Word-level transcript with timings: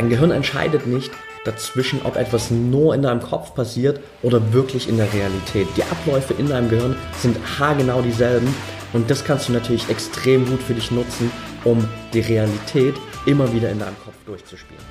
Dein 0.00 0.08
Gehirn 0.08 0.30
entscheidet 0.30 0.86
nicht 0.86 1.10
dazwischen, 1.44 2.00
ob 2.04 2.16
etwas 2.16 2.50
nur 2.50 2.94
in 2.94 3.02
deinem 3.02 3.20
Kopf 3.20 3.54
passiert 3.54 4.00
oder 4.22 4.54
wirklich 4.54 4.88
in 4.88 4.96
der 4.96 5.12
Realität. 5.12 5.68
Die 5.76 5.82
Abläufe 5.82 6.32
in 6.32 6.48
deinem 6.48 6.70
Gehirn 6.70 6.96
sind 7.18 7.36
haargenau 7.58 8.00
dieselben 8.00 8.48
und 8.94 9.10
das 9.10 9.26
kannst 9.26 9.50
du 9.50 9.52
natürlich 9.52 9.90
extrem 9.90 10.46
gut 10.46 10.62
für 10.62 10.72
dich 10.72 10.90
nutzen, 10.90 11.30
um 11.64 11.86
die 12.14 12.20
Realität 12.20 12.94
immer 13.26 13.52
wieder 13.52 13.68
in 13.68 13.78
deinem 13.78 13.98
Kopf 14.02 14.14
durchzuspielen. 14.24 14.82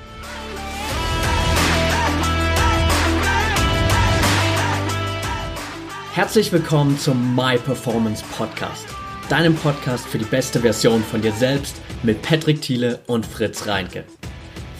Herzlich 6.14 6.52
willkommen 6.52 6.96
zum 7.00 7.34
My 7.34 7.58
Performance 7.58 8.22
Podcast, 8.38 8.86
deinem 9.28 9.56
Podcast 9.56 10.06
für 10.06 10.18
die 10.18 10.24
beste 10.24 10.60
Version 10.60 11.02
von 11.02 11.20
dir 11.20 11.32
selbst 11.32 11.80
mit 12.04 12.22
Patrick 12.22 12.62
Thiele 12.62 13.00
und 13.08 13.26
Fritz 13.26 13.66
Reinke. 13.66 14.04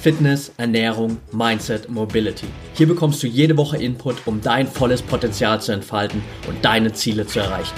Fitness, 0.01 0.51
Ernährung, 0.57 1.19
Mindset, 1.31 1.91
Mobility. 1.91 2.47
Hier 2.73 2.89
bekommst 2.89 3.23
du 3.23 3.27
jede 3.27 3.55
Woche 3.59 3.77
Input, 3.77 4.27
um 4.27 4.41
dein 4.41 4.67
volles 4.67 5.03
Potenzial 5.03 5.61
zu 5.61 5.73
entfalten 5.73 6.23
und 6.49 6.65
deine 6.65 6.91
Ziele 6.95 7.27
zu 7.27 7.41
erreichen. 7.41 7.77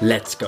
Let's 0.00 0.38
go! 0.38 0.46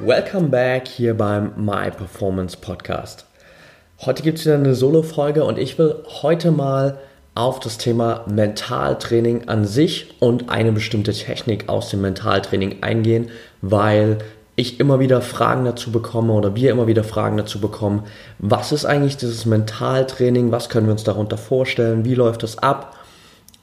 Welcome 0.00 0.48
back 0.48 0.88
hier 0.88 1.16
beim 1.16 1.52
My 1.56 1.92
Performance 1.92 2.56
Podcast. 2.56 3.24
Heute 4.00 4.24
gibt 4.24 4.38
es 4.38 4.46
wieder 4.46 4.56
eine 4.56 4.74
Solo-Folge 4.74 5.44
und 5.44 5.58
ich 5.58 5.78
will 5.78 6.02
heute 6.22 6.50
mal 6.50 6.98
auf 7.38 7.60
das 7.60 7.78
Thema 7.78 8.24
Mentaltraining 8.26 9.46
an 9.46 9.64
sich 9.64 10.08
und 10.18 10.50
eine 10.50 10.72
bestimmte 10.72 11.12
Technik 11.12 11.68
aus 11.68 11.88
dem 11.88 12.00
Mentaltraining 12.00 12.82
eingehen, 12.82 13.30
weil 13.62 14.18
ich 14.56 14.80
immer 14.80 14.98
wieder 14.98 15.22
Fragen 15.22 15.64
dazu 15.64 15.92
bekomme 15.92 16.32
oder 16.32 16.56
wir 16.56 16.72
immer 16.72 16.88
wieder 16.88 17.04
Fragen 17.04 17.36
dazu 17.36 17.60
bekommen, 17.60 18.02
was 18.40 18.72
ist 18.72 18.84
eigentlich 18.84 19.18
dieses 19.18 19.46
Mentaltraining, 19.46 20.50
was 20.50 20.68
können 20.68 20.86
wir 20.88 20.92
uns 20.92 21.04
darunter 21.04 21.38
vorstellen, 21.38 22.04
wie 22.04 22.16
läuft 22.16 22.42
das 22.42 22.58
ab? 22.58 22.96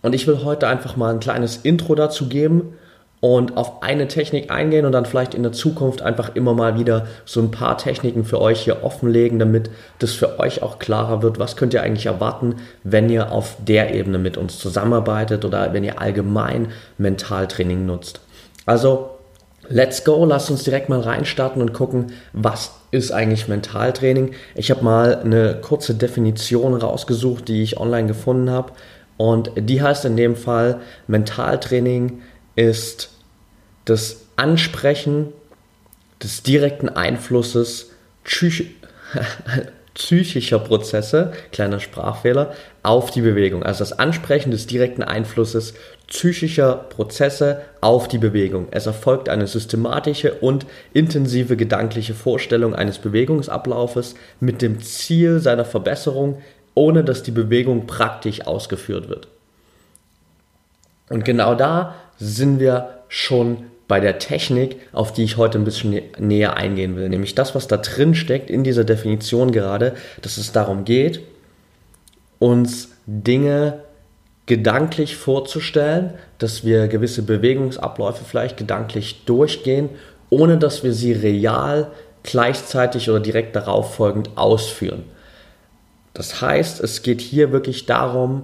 Und 0.01 0.15
ich 0.15 0.25
will 0.25 0.45
heute 0.45 0.69
einfach 0.69 0.95
mal 0.95 1.13
ein 1.13 1.19
kleines 1.19 1.57
Intro 1.57 1.95
dazu 1.95 2.29
geben 2.29 2.75
und 3.21 3.57
auf 3.57 3.81
eine 3.81 4.07
Technik 4.07 4.51
eingehen 4.51 4.85
und 4.85 4.91
dann 4.91 5.05
vielleicht 5.05 5.33
in 5.33 5.43
der 5.43 5.51
Zukunft 5.51 6.01
einfach 6.01 6.35
immer 6.35 6.53
mal 6.53 6.77
wieder 6.77 7.07
so 7.25 7.41
ein 7.41 7.51
paar 7.51 7.77
Techniken 7.77 8.23
für 8.23 8.39
euch 8.39 8.61
hier 8.61 8.83
offenlegen, 8.83 9.39
damit 9.39 9.69
das 9.99 10.11
für 10.11 10.39
euch 10.39 10.61
auch 10.61 10.79
klarer 10.79 11.23
wird, 11.23 11.39
was 11.39 11.55
könnt 11.55 11.73
ihr 11.73 11.81
eigentlich 11.81 12.05
erwarten, 12.05 12.57
wenn 12.83 13.09
ihr 13.09 13.31
auf 13.31 13.57
der 13.65 13.95
Ebene 13.95 14.19
mit 14.19 14.37
uns 14.37 14.59
zusammenarbeitet 14.59 15.45
oder 15.45 15.73
wenn 15.73 15.83
ihr 15.83 15.99
allgemein 15.99 16.67
Mentaltraining 16.97 17.85
nutzt. 17.85 18.21
Also 18.65 19.11
Let's 19.67 20.03
go, 20.03 20.23
lasst 20.25 20.51
uns 20.51 20.63
direkt 20.63 20.89
mal 20.89 20.99
reinstarten 20.99 21.59
und 21.59 21.73
gucken, 21.73 22.11
was 22.33 22.73
ist 22.91 23.11
eigentlich 23.11 23.47
Mentaltraining. 23.47 24.33
Ich 24.53 24.69
habe 24.69 24.83
mal 24.83 25.15
eine 25.15 25.59
kurze 25.59 25.95
Definition 25.95 26.75
rausgesucht, 26.75 27.47
die 27.47 27.63
ich 27.63 27.79
online 27.79 28.07
gefunden 28.07 28.51
habe. 28.51 28.73
Und 29.17 29.51
die 29.55 29.81
heißt 29.81 30.05
in 30.05 30.17
dem 30.17 30.35
Fall, 30.35 30.81
Mentaltraining 31.07 32.21
ist 32.55 33.09
das 33.85 34.25
Ansprechen 34.35 35.33
des 36.21 36.43
direkten 36.43 36.89
Einflusses 36.89 37.91
psychischer 39.93 40.59
Prozesse, 40.59 41.31
kleiner 41.51 41.79
Sprachfehler, 41.79 42.53
auf 42.83 43.11
die 43.11 43.21
Bewegung. 43.21 43.63
Also 43.63 43.79
das 43.79 43.97
Ansprechen 43.97 44.51
des 44.51 44.67
direkten 44.67 45.03
Einflusses 45.03 45.73
psychischer 46.07 46.75
Prozesse 46.75 47.61
auf 47.81 48.07
die 48.07 48.17
Bewegung. 48.17 48.67
Es 48.71 48.85
erfolgt 48.85 49.29
eine 49.29 49.47
systematische 49.47 50.33
und 50.33 50.65
intensive 50.93 51.55
gedankliche 51.55 52.13
Vorstellung 52.13 52.75
eines 52.75 52.99
Bewegungsablaufes 52.99 54.15
mit 54.39 54.61
dem 54.61 54.81
Ziel 54.81 55.39
seiner 55.39 55.65
Verbesserung, 55.65 56.41
ohne 56.73 57.03
dass 57.03 57.23
die 57.23 57.31
Bewegung 57.31 57.87
praktisch 57.87 58.45
ausgeführt 58.45 59.07
wird. 59.07 59.29
Und 61.09 61.23
genau 61.23 61.55
da 61.55 61.95
sind 62.17 62.59
wir 62.59 62.99
schon 63.07 63.65
bei 63.87 63.99
der 63.99 64.17
Technik, 64.17 64.77
auf 64.93 65.13
die 65.13 65.23
ich 65.23 65.37
heute 65.37 65.59
ein 65.59 65.63
bisschen 65.63 66.01
näher 66.17 66.57
eingehen 66.57 66.95
will. 66.95 67.07
Nämlich 67.09 67.35
das, 67.35 67.53
was 67.53 67.67
da 67.67 67.77
drin 67.77 68.15
steckt 68.15 68.49
in 68.49 68.63
dieser 68.63 68.83
Definition 68.83 69.51
gerade, 69.51 69.93
dass 70.21 70.37
es 70.37 70.51
darum 70.51 70.85
geht, 70.85 71.21
uns 72.39 72.89
Dinge 73.05 73.81
gedanklich 74.47 75.15
vorzustellen, 75.17 76.13
dass 76.37 76.63
wir 76.63 76.87
gewisse 76.87 77.23
Bewegungsabläufe 77.23 78.23
vielleicht 78.25 78.57
gedanklich 78.57 79.25
durchgehen, 79.25 79.89
ohne 80.29 80.57
dass 80.57 80.83
wir 80.83 80.93
sie 80.93 81.13
real 81.13 81.91
gleichzeitig 82.23 83.09
oder 83.09 83.19
direkt 83.19 83.55
darauf 83.55 83.95
folgend 83.95 84.31
ausführen. 84.35 85.03
Das 86.13 86.41
heißt, 86.41 86.79
es 86.81 87.01
geht 87.03 87.21
hier 87.21 87.51
wirklich 87.51 87.85
darum, 87.85 88.43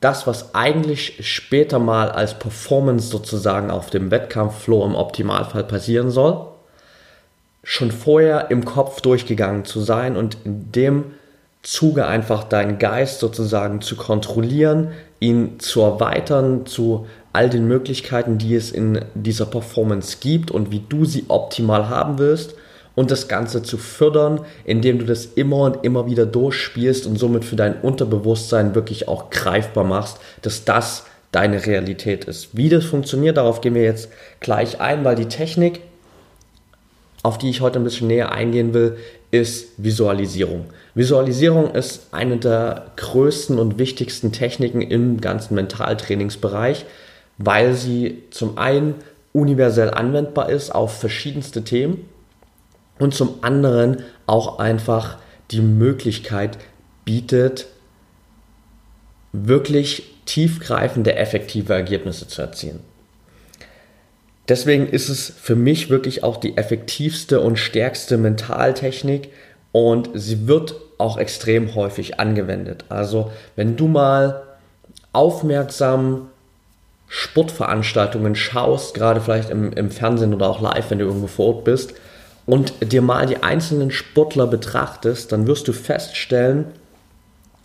das, 0.00 0.26
was 0.26 0.54
eigentlich 0.54 1.26
später 1.26 1.78
mal 1.78 2.10
als 2.10 2.38
Performance 2.38 3.08
sozusagen 3.08 3.70
auf 3.70 3.90
dem 3.90 4.10
Wettkampfflow 4.10 4.84
im 4.84 4.94
Optimalfall 4.94 5.64
passieren 5.64 6.10
soll, 6.10 6.46
schon 7.64 7.90
vorher 7.90 8.50
im 8.50 8.64
Kopf 8.64 9.00
durchgegangen 9.00 9.64
zu 9.64 9.80
sein 9.80 10.16
und 10.16 10.36
in 10.44 10.70
dem 10.72 11.04
Zuge 11.62 12.06
einfach 12.06 12.44
deinen 12.44 12.78
Geist 12.78 13.18
sozusagen 13.18 13.80
zu 13.80 13.96
kontrollieren, 13.96 14.92
ihn 15.18 15.58
zu 15.58 15.80
erweitern 15.80 16.66
zu 16.66 17.06
all 17.32 17.50
den 17.50 17.66
Möglichkeiten, 17.66 18.38
die 18.38 18.54
es 18.54 18.70
in 18.70 19.04
dieser 19.14 19.46
Performance 19.46 20.18
gibt 20.20 20.52
und 20.52 20.70
wie 20.70 20.84
du 20.88 21.04
sie 21.04 21.24
optimal 21.28 21.88
haben 21.88 22.18
willst 22.18 22.54
und 22.98 23.12
das 23.12 23.28
Ganze 23.28 23.62
zu 23.62 23.78
fördern, 23.78 24.40
indem 24.64 24.98
du 24.98 25.04
das 25.04 25.24
immer 25.24 25.58
und 25.58 25.84
immer 25.84 26.06
wieder 26.06 26.26
durchspielst 26.26 27.06
und 27.06 27.16
somit 27.16 27.44
für 27.44 27.54
dein 27.54 27.80
Unterbewusstsein 27.80 28.74
wirklich 28.74 29.06
auch 29.06 29.30
greifbar 29.30 29.84
machst, 29.84 30.18
dass 30.42 30.64
das 30.64 31.06
deine 31.30 31.64
Realität 31.64 32.24
ist. 32.24 32.56
Wie 32.56 32.68
das 32.68 32.86
funktioniert, 32.86 33.36
darauf 33.36 33.60
gehen 33.60 33.76
wir 33.76 33.84
jetzt 33.84 34.08
gleich 34.40 34.80
ein, 34.80 35.04
weil 35.04 35.14
die 35.14 35.26
Technik, 35.26 35.78
auf 37.22 37.38
die 37.38 37.50
ich 37.50 37.60
heute 37.60 37.78
ein 37.78 37.84
bisschen 37.84 38.08
näher 38.08 38.32
eingehen 38.32 38.74
will, 38.74 38.96
ist 39.30 39.68
Visualisierung. 39.76 40.64
Visualisierung 40.96 41.70
ist 41.76 42.08
eine 42.10 42.38
der 42.38 42.86
größten 42.96 43.60
und 43.60 43.78
wichtigsten 43.78 44.32
Techniken 44.32 44.80
im 44.80 45.20
ganzen 45.20 45.54
Mentaltrainingsbereich, 45.54 46.84
weil 47.36 47.74
sie 47.74 48.24
zum 48.32 48.58
einen 48.58 48.96
universell 49.32 49.90
anwendbar 49.90 50.50
ist 50.50 50.74
auf 50.74 50.98
verschiedenste 50.98 51.62
Themen 51.62 52.04
und 52.98 53.14
zum 53.14 53.42
anderen 53.42 54.02
auch 54.26 54.58
einfach 54.58 55.18
die 55.50 55.60
Möglichkeit 55.60 56.58
bietet, 57.04 57.66
wirklich 59.32 60.14
tiefgreifende, 60.26 61.16
effektive 61.16 61.72
Ergebnisse 61.72 62.28
zu 62.28 62.42
erzielen. 62.42 62.80
Deswegen 64.48 64.86
ist 64.88 65.08
es 65.08 65.28
für 65.28 65.56
mich 65.56 65.90
wirklich 65.90 66.24
auch 66.24 66.38
die 66.38 66.56
effektivste 66.56 67.40
und 67.40 67.58
stärkste 67.58 68.16
Mentaltechnik 68.16 69.30
und 69.72 70.10
sie 70.14 70.46
wird 70.46 70.74
auch 70.96 71.18
extrem 71.18 71.74
häufig 71.74 72.18
angewendet. 72.18 72.84
Also 72.88 73.30
wenn 73.56 73.76
du 73.76 73.88
mal 73.88 74.42
aufmerksam 75.12 76.28
Sportveranstaltungen 77.08 78.34
schaust, 78.34 78.94
gerade 78.94 79.20
vielleicht 79.20 79.50
im, 79.50 79.72
im 79.72 79.90
Fernsehen 79.90 80.34
oder 80.34 80.48
auch 80.48 80.60
live, 80.60 80.90
wenn 80.90 80.98
du 80.98 81.06
irgendwo 81.06 81.26
vor 81.26 81.54
Ort 81.54 81.64
bist, 81.64 81.94
und 82.48 82.72
dir 82.92 83.02
mal 83.02 83.26
die 83.26 83.42
einzelnen 83.42 83.90
Sportler 83.90 84.46
betrachtest, 84.46 85.32
dann 85.32 85.46
wirst 85.46 85.68
du 85.68 85.74
feststellen, 85.74 86.64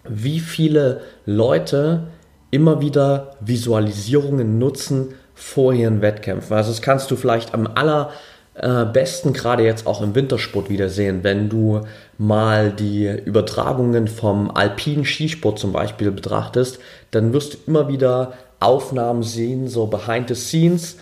wie 0.04 0.42
viele 0.42 1.00
Leute 1.26 2.08
immer 2.52 2.82
wieder 2.82 3.38
Visualisierungen 3.40 4.60
nutzen 4.60 5.14
vor 5.36 5.72
ihren 5.74 6.02
Wettkämpfen. 6.02 6.58
Also 6.58 6.72
das 6.72 6.82
kannst 6.82 7.10
du 7.10 7.16
vielleicht 7.16 7.54
am 7.54 7.66
allerbesten 7.66 9.32
gerade 9.32 9.64
jetzt 9.64 9.88
auch 9.88 10.02
im 10.02 10.16
Wintersport 10.16 10.70
wieder 10.70 10.90
sehen, 10.90 11.24
wenn 11.24 11.48
du 11.48 11.84
mal 12.18 12.70
die 12.70 13.08
Übertragungen 13.08 14.10
vom 14.10 14.52
alpinen 14.52 15.06
Skisport 15.06 15.60
zum 15.60 15.72
Beispiel 15.72 16.12
betrachtest, 16.12 16.80
dann 17.12 17.32
wirst 17.32 17.54
du 17.54 17.58
immer 17.68 17.88
wieder 17.88 18.34
Aufnahmen 18.60 19.24
sehen, 19.24 19.70
so 19.70 19.88
behind 19.88 20.28
the 20.28 20.36
scenes, 20.36 20.98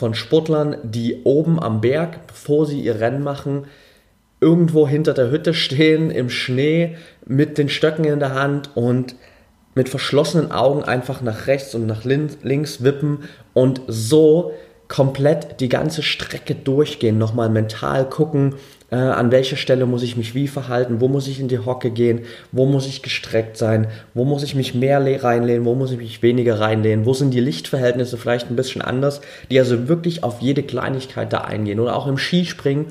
von 0.00 0.14
Sportlern, 0.14 0.76
die 0.82 1.22
oben 1.24 1.62
am 1.62 1.82
Berg, 1.82 2.26
bevor 2.26 2.64
sie 2.64 2.80
ihr 2.80 3.00
Rennen 3.00 3.22
machen, 3.22 3.66
irgendwo 4.40 4.88
hinter 4.88 5.12
der 5.12 5.30
Hütte 5.30 5.52
stehen 5.52 6.10
im 6.10 6.30
Schnee 6.30 6.96
mit 7.26 7.58
den 7.58 7.68
Stöcken 7.68 8.06
in 8.06 8.18
der 8.18 8.34
Hand 8.34 8.70
und 8.74 9.14
mit 9.74 9.90
verschlossenen 9.90 10.52
Augen 10.52 10.82
einfach 10.82 11.20
nach 11.20 11.46
rechts 11.46 11.74
und 11.74 11.86
nach 11.86 12.04
links 12.04 12.82
wippen 12.82 13.24
und 13.52 13.82
so 13.86 14.52
komplett 14.88 15.60
die 15.60 15.68
ganze 15.68 16.02
Strecke 16.02 16.54
durchgehen, 16.54 17.18
nochmal 17.18 17.50
mental 17.50 18.08
gucken, 18.08 18.54
äh, 18.90 18.96
an 18.96 19.30
welcher 19.30 19.56
Stelle 19.56 19.86
muss 19.86 20.02
ich 20.02 20.16
mich 20.16 20.34
wie 20.34 20.48
verhalten, 20.48 21.00
wo 21.00 21.08
muss 21.08 21.28
ich 21.28 21.40
in 21.40 21.48
die 21.48 21.58
Hocke 21.58 21.90
gehen, 21.90 22.22
wo 22.52 22.66
muss 22.66 22.86
ich 22.86 23.02
gestreckt 23.02 23.56
sein, 23.56 23.86
wo 24.14 24.24
muss 24.24 24.42
ich 24.42 24.54
mich 24.54 24.74
mehr 24.74 25.00
reinlehnen, 25.22 25.64
wo 25.64 25.74
muss 25.74 25.92
ich 25.92 25.98
mich 25.98 26.22
weniger 26.22 26.60
reinlehnen, 26.60 27.06
wo 27.06 27.14
sind 27.14 27.32
die 27.32 27.40
Lichtverhältnisse 27.40 28.16
vielleicht 28.16 28.50
ein 28.50 28.56
bisschen 28.56 28.82
anders, 28.82 29.20
die 29.50 29.58
also 29.58 29.88
wirklich 29.88 30.24
auf 30.24 30.40
jede 30.40 30.62
Kleinigkeit 30.62 31.32
da 31.32 31.42
eingehen. 31.42 31.80
Oder 31.80 31.96
auch 31.96 32.06
im 32.06 32.18
Skispringen 32.18 32.86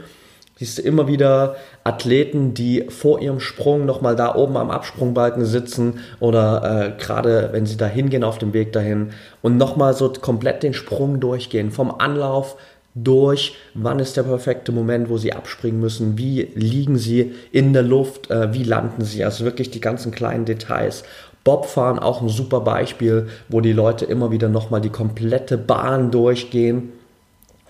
siehst 0.60 0.78
du 0.78 0.82
immer 0.82 1.08
wieder 1.08 1.56
Athleten, 1.86 2.54
die 2.54 2.86
vor 2.90 3.22
ihrem 3.22 3.40
Sprung 3.40 3.86
nochmal 3.86 4.16
da 4.16 4.36
oben 4.36 4.58
am 4.58 4.70
Absprungbalken 4.70 5.46
sitzen 5.46 6.00
oder 6.20 6.96
äh, 6.98 7.02
gerade 7.02 7.50
wenn 7.54 7.66
sie 7.66 7.78
da 7.78 7.88
hingehen 7.88 8.26
auf 8.26 8.38
dem 8.38 8.54
Weg 8.54 8.74
dahin 8.74 9.12
und 9.42 9.58
nochmal 9.58 9.94
so 9.94 10.12
komplett 10.12 10.62
den 10.62 10.74
Sprung 10.74 11.22
durchgehen, 11.22 11.72
vom 11.72 11.96
Anlauf 11.98 12.58
durch, 12.96 13.56
wann 13.74 14.00
ist 14.00 14.18
der 14.18 14.24
perfekte 14.24 14.72
Moment, 14.72 15.10
wo 15.10 15.18
sie 15.18 15.34
abspringen 15.34 15.80
müssen, 15.80 16.18
wie 16.18 16.50
liegen 16.56 16.98
sie 16.98 17.34
in 17.52 17.74
der 17.74 17.84
Luft, 17.84 18.30
äh, 18.32 18.54
wie 18.54 18.64
landen 18.64 19.04
sie, 19.04 19.24
also 19.24 19.46
wirklich 19.46 19.70
die 19.70 19.82
ganzen 19.82 20.12
kleinen 20.12 20.46
Details. 20.46 21.04
Bobfahren 21.44 22.00
auch 22.00 22.22
ein 22.22 22.30
super 22.30 22.62
Beispiel, 22.62 23.28
wo 23.48 23.62
die 23.62 23.74
Leute 23.74 24.06
immer 24.06 24.32
wieder 24.32 24.50
nochmal 24.50 24.82
die 24.82 24.90
komplette 24.90 25.58
Bahn 25.58 26.12
durchgehen, 26.12 26.92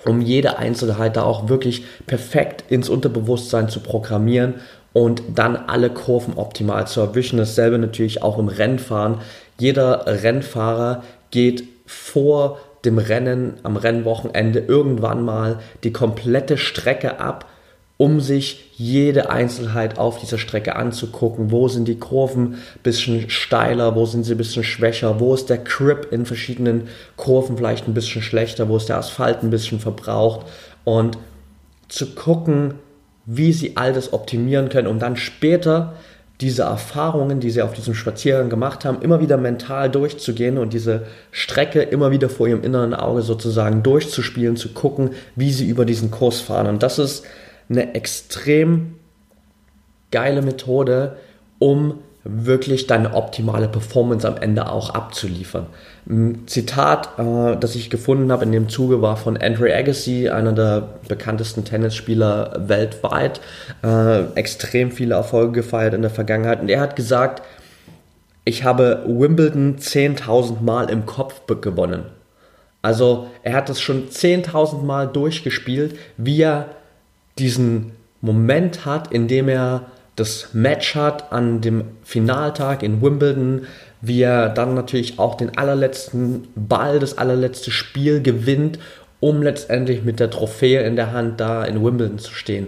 um 0.06 0.22
jede 0.22 0.58
Einzelheit 0.58 1.18
da 1.18 1.24
auch 1.24 1.50
wirklich 1.50 1.84
perfekt 2.08 2.64
ins 2.70 2.90
Unterbewusstsein 2.90 3.70
zu 3.70 3.82
programmieren 3.82 4.56
und 4.94 5.22
dann 5.36 5.56
alle 5.56 5.90
Kurven 5.90 6.36
optimal 6.36 6.88
zu 6.88 7.02
erwischen. 7.02 7.38
Dasselbe 7.38 7.78
natürlich 7.78 8.24
auch 8.24 8.40
im 8.40 8.48
Rennfahren. 8.48 9.20
Jeder 9.60 10.06
Rennfahrer 10.08 11.04
geht 11.32 11.64
vor 11.86 12.60
dem 12.86 12.98
Rennen 12.98 13.56
am 13.64 13.78
Rennwochenende 13.78 14.60
irgendwann 14.60 15.24
mal 15.24 15.60
die 15.84 15.92
komplette 15.92 16.58
Strecke 16.58 17.20
ab, 17.20 17.46
um 17.98 18.22
sich 18.22 18.72
jede 18.78 19.30
Einzelheit 19.30 19.98
auf 19.98 20.20
dieser 20.20 20.38
Strecke 20.38 20.78
anzugucken. 20.78 21.52
Wo 21.52 21.68
sind 21.68 21.88
die 21.88 22.00
Kurven 22.00 22.54
ein 22.54 22.82
bisschen 22.82 23.30
steiler, 23.30 23.96
wo 23.96 24.06
sind 24.06 24.24
sie 24.24 24.36
ein 24.36 24.38
bisschen 24.38 24.64
schwächer, 24.64 25.20
wo 25.20 25.34
ist 25.34 25.50
der 25.50 25.58
Grip 25.58 26.08
in 26.12 26.26
verschiedenen 26.26 26.88
Kurven 27.18 27.58
vielleicht 27.58 27.88
ein 27.88 27.94
bisschen 27.94 28.22
schlechter, 28.22 28.70
wo 28.70 28.78
ist 28.78 28.88
der 28.88 28.98
Asphalt 28.98 29.44
ein 29.44 29.50
bisschen 29.50 29.82
verbraucht? 29.82 30.46
Und 30.86 31.18
zu 31.90 32.16
gucken, 32.16 32.76
wie 33.26 33.52
sie 33.52 33.76
all 33.76 33.92
das 33.92 34.14
optimieren 34.14 34.70
können, 34.70 34.88
um 34.88 35.00
dann 35.00 35.18
später 35.18 35.94
diese 36.42 36.64
Erfahrungen, 36.64 37.42
die 37.42 37.50
sie 37.52 37.62
auf 37.62 37.74
diesem 37.74 37.94
Spaziergang 37.94 38.50
gemacht 38.50 38.86
haben, 38.86 39.02
immer 39.02 39.20
wieder 39.20 39.36
mental 39.38 39.90
durchzugehen 39.90 40.58
und 40.58 40.74
diese 40.74 41.06
Strecke 41.32 41.82
immer 41.82 42.12
wieder 42.12 42.30
vor 42.30 42.48
ihrem 42.48 42.64
inneren 42.64 42.94
Auge 42.94 43.22
sozusagen 43.22 43.84
durchzuspielen, 43.84 44.56
zu 44.56 44.70
gucken, 44.70 45.12
wie 45.36 45.52
sie 45.52 45.68
über 45.68 45.84
diesen 45.84 46.12
Kurs 46.12 46.40
fahren. 46.40 46.68
Und 46.68 46.82
das 46.82 46.98
ist 46.98 47.26
eine 47.70 47.94
extrem 47.94 48.96
geile 50.12 50.42
Methode, 50.42 51.18
um 51.60 52.00
wirklich 52.32 52.88
deine 52.88 53.14
optimale 53.14 53.68
Performance 53.68 54.28
am 54.28 54.38
Ende 54.38 54.72
auch 54.72 54.92
abzuliefern. 54.92 55.68
Ein 56.08 56.44
Zitat, 56.48 57.20
äh, 57.20 57.58
das 57.58 57.76
ich 57.76 57.90
gefunden 57.90 58.32
habe 58.32 58.46
in 58.46 58.52
dem 58.52 58.70
Zuge, 58.70 59.02
war 59.02 59.18
von 59.18 59.38
Andre 59.38 59.76
Agassi, 59.76 60.30
einer 60.30 60.54
der 60.54 60.88
bekanntesten 61.08 61.66
Tennisspieler 61.66 62.68
weltweit, 62.68 63.42
äh, 63.84 64.24
extrem 64.36 64.92
viele 64.92 65.16
Erfolge 65.16 65.62
gefeiert 65.62 65.94
in 65.94 66.02
der 66.02 66.12
Vergangenheit. 66.12 66.62
Und 66.62 66.70
er 66.70 66.82
hat 66.82 66.96
gesagt, 66.96 67.42
ich 68.46 68.64
habe 68.64 69.04
Wimbledon 69.06 69.78
10.000 69.78 70.62
Mal 70.62 70.90
im 70.90 71.06
Kopf 71.06 71.42
gewonnen. 71.62 72.04
Also 72.82 73.28
er 73.44 73.54
hat 73.54 73.70
es 73.70 73.82
schon 73.82 74.10
10.000 74.10 74.84
Mal 74.84 75.08
durchgespielt, 75.08 75.98
wie 76.18 76.42
er 76.42 76.68
diesen 77.38 77.92
Moment 78.22 78.86
hat, 78.86 79.12
in 79.12 79.28
dem 79.28 79.50
er 79.50 79.86
das 80.20 80.50
Match 80.54 80.96
hat 80.96 81.32
an 81.32 81.62
dem 81.62 81.86
Finaltag 82.04 82.84
in 82.84 83.02
Wimbledon, 83.02 83.68
wie 84.02 84.22
er 84.22 84.50
dann 84.50 84.74
natürlich 84.74 85.20
auch 85.20 85.36
den 85.36 85.58
allerletzten 85.58 86.48
Ball, 86.56 87.00
das 87.00 87.18
allerletzte 87.18 87.72
Spiel 87.72 88.22
gewinnt, 88.22 88.80
um 89.20 89.42
letztendlich 89.42 90.04
mit 90.04 90.20
der 90.20 90.30
Trophäe 90.30 90.84
in 90.84 90.96
der 90.96 91.12
Hand 91.12 91.40
da 91.40 91.64
in 91.64 91.84
Wimbledon 91.84 92.20
zu 92.20 92.34
stehen. 92.34 92.68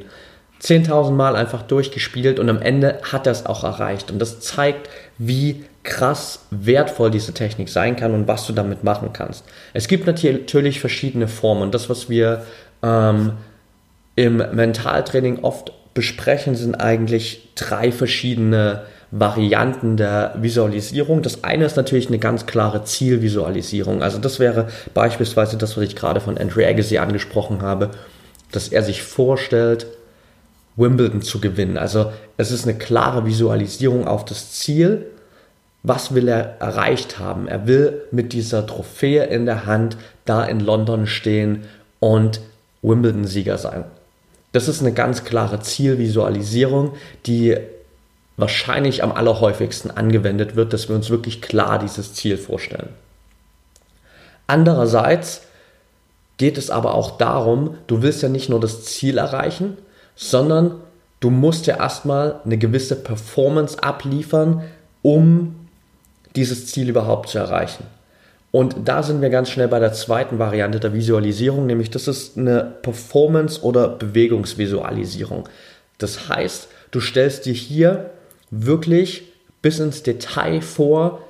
10.000 0.61 1.11
Mal 1.11 1.35
einfach 1.35 1.63
durchgespielt 1.63 2.39
und 2.39 2.49
am 2.49 2.61
Ende 2.61 2.99
hat 3.11 3.25
er 3.25 3.31
es 3.31 3.45
auch 3.45 3.63
erreicht. 3.63 4.11
Und 4.11 4.19
das 4.19 4.41
zeigt, 4.41 4.89
wie 5.17 5.63
krass 5.83 6.45
wertvoll 6.51 7.09
diese 7.09 7.33
Technik 7.33 7.69
sein 7.69 7.95
kann 7.95 8.13
und 8.13 8.27
was 8.27 8.45
du 8.45 8.53
damit 8.53 8.83
machen 8.83 9.11
kannst. 9.13 9.43
Es 9.73 9.87
gibt 9.87 10.05
natürlich 10.05 10.79
verschiedene 10.79 11.27
Formen 11.27 11.63
und 11.63 11.73
das, 11.73 11.89
was 11.89 12.09
wir 12.09 12.45
ähm, 12.83 13.33
im 14.15 14.37
Mentaltraining 14.37 15.39
oft 15.39 15.71
besprechen, 15.93 16.55
sind 16.55 16.75
eigentlich 16.75 17.49
drei 17.55 17.91
verschiedene 17.91 18.83
Varianten 19.11 19.97
der 19.97 20.35
Visualisierung. 20.37 21.21
Das 21.21 21.43
eine 21.43 21.65
ist 21.65 21.75
natürlich 21.75 22.07
eine 22.07 22.19
ganz 22.19 22.45
klare 22.45 22.85
Zielvisualisierung. 22.85 24.01
Also 24.01 24.19
das 24.19 24.39
wäre 24.39 24.67
beispielsweise 24.93 25.57
das, 25.57 25.75
was 25.75 25.83
ich 25.83 25.95
gerade 25.97 26.21
von 26.21 26.37
Andrew 26.37 26.63
Agassi 26.63 26.97
angesprochen 26.97 27.61
habe, 27.61 27.91
dass 28.51 28.69
er 28.69 28.83
sich 28.83 29.03
vorstellt, 29.03 29.87
Wimbledon 30.77 31.21
zu 31.21 31.41
gewinnen. 31.41 31.77
Also 31.77 32.13
es 32.37 32.51
ist 32.51 32.63
eine 32.65 32.77
klare 32.77 33.25
Visualisierung 33.25 34.07
auf 34.07 34.23
das 34.23 34.53
Ziel. 34.53 35.07
Was 35.83 36.13
will 36.13 36.29
er 36.29 36.61
erreicht 36.61 37.19
haben? 37.19 37.49
Er 37.49 37.67
will 37.67 38.03
mit 38.11 38.31
dieser 38.31 38.65
Trophäe 38.65 39.25
in 39.25 39.45
der 39.45 39.65
Hand 39.65 39.97
da 40.23 40.45
in 40.45 40.61
London 40.61 41.07
stehen 41.07 41.63
und 41.99 42.39
Wimbledon-Sieger 42.81 43.57
sein. 43.57 43.83
Das 44.51 44.67
ist 44.67 44.81
eine 44.81 44.93
ganz 44.93 45.23
klare 45.23 45.59
Zielvisualisierung, 45.61 46.93
die 47.25 47.57
wahrscheinlich 48.37 49.03
am 49.03 49.11
allerhäufigsten 49.11 49.91
angewendet 49.91 50.55
wird, 50.55 50.73
dass 50.73 50.89
wir 50.89 50.95
uns 50.95 51.09
wirklich 51.09 51.41
klar 51.41 51.79
dieses 51.79 52.13
Ziel 52.13 52.37
vorstellen. 52.37 52.89
Andererseits 54.47 55.41
geht 56.37 56.57
es 56.57 56.69
aber 56.69 56.95
auch 56.95 57.17
darum, 57.17 57.75
du 57.87 58.01
willst 58.01 58.23
ja 58.23 58.29
nicht 58.29 58.49
nur 58.49 58.59
das 58.59 58.83
Ziel 58.83 59.17
erreichen, 59.17 59.77
sondern 60.15 60.81
du 61.19 61.29
musst 61.29 61.67
ja 61.67 61.77
erstmal 61.77 62.41
eine 62.43 62.57
gewisse 62.57 62.95
Performance 62.95 63.81
abliefern, 63.81 64.63
um 65.01 65.55
dieses 66.35 66.67
Ziel 66.67 66.89
überhaupt 66.89 67.29
zu 67.29 67.37
erreichen. 67.37 67.85
Und 68.51 68.75
da 68.85 69.01
sind 69.01 69.21
wir 69.21 69.29
ganz 69.29 69.49
schnell 69.49 69.69
bei 69.69 69.79
der 69.79 69.93
zweiten 69.93 70.37
Variante 70.37 70.79
der 70.79 70.93
Visualisierung, 70.93 71.65
nämlich 71.65 71.89
das 71.89 72.07
ist 72.07 72.37
eine 72.37 72.73
Performance- 72.81 73.61
oder 73.61 73.87
Bewegungsvisualisierung. 73.87 75.47
Das 75.97 76.27
heißt, 76.27 76.67
du 76.91 76.99
stellst 76.99 77.45
dir 77.45 77.53
hier 77.53 78.09
wirklich 78.49 79.23
bis 79.61 79.79
ins 79.79 80.03
Detail 80.03 80.61
vor, 80.61 81.21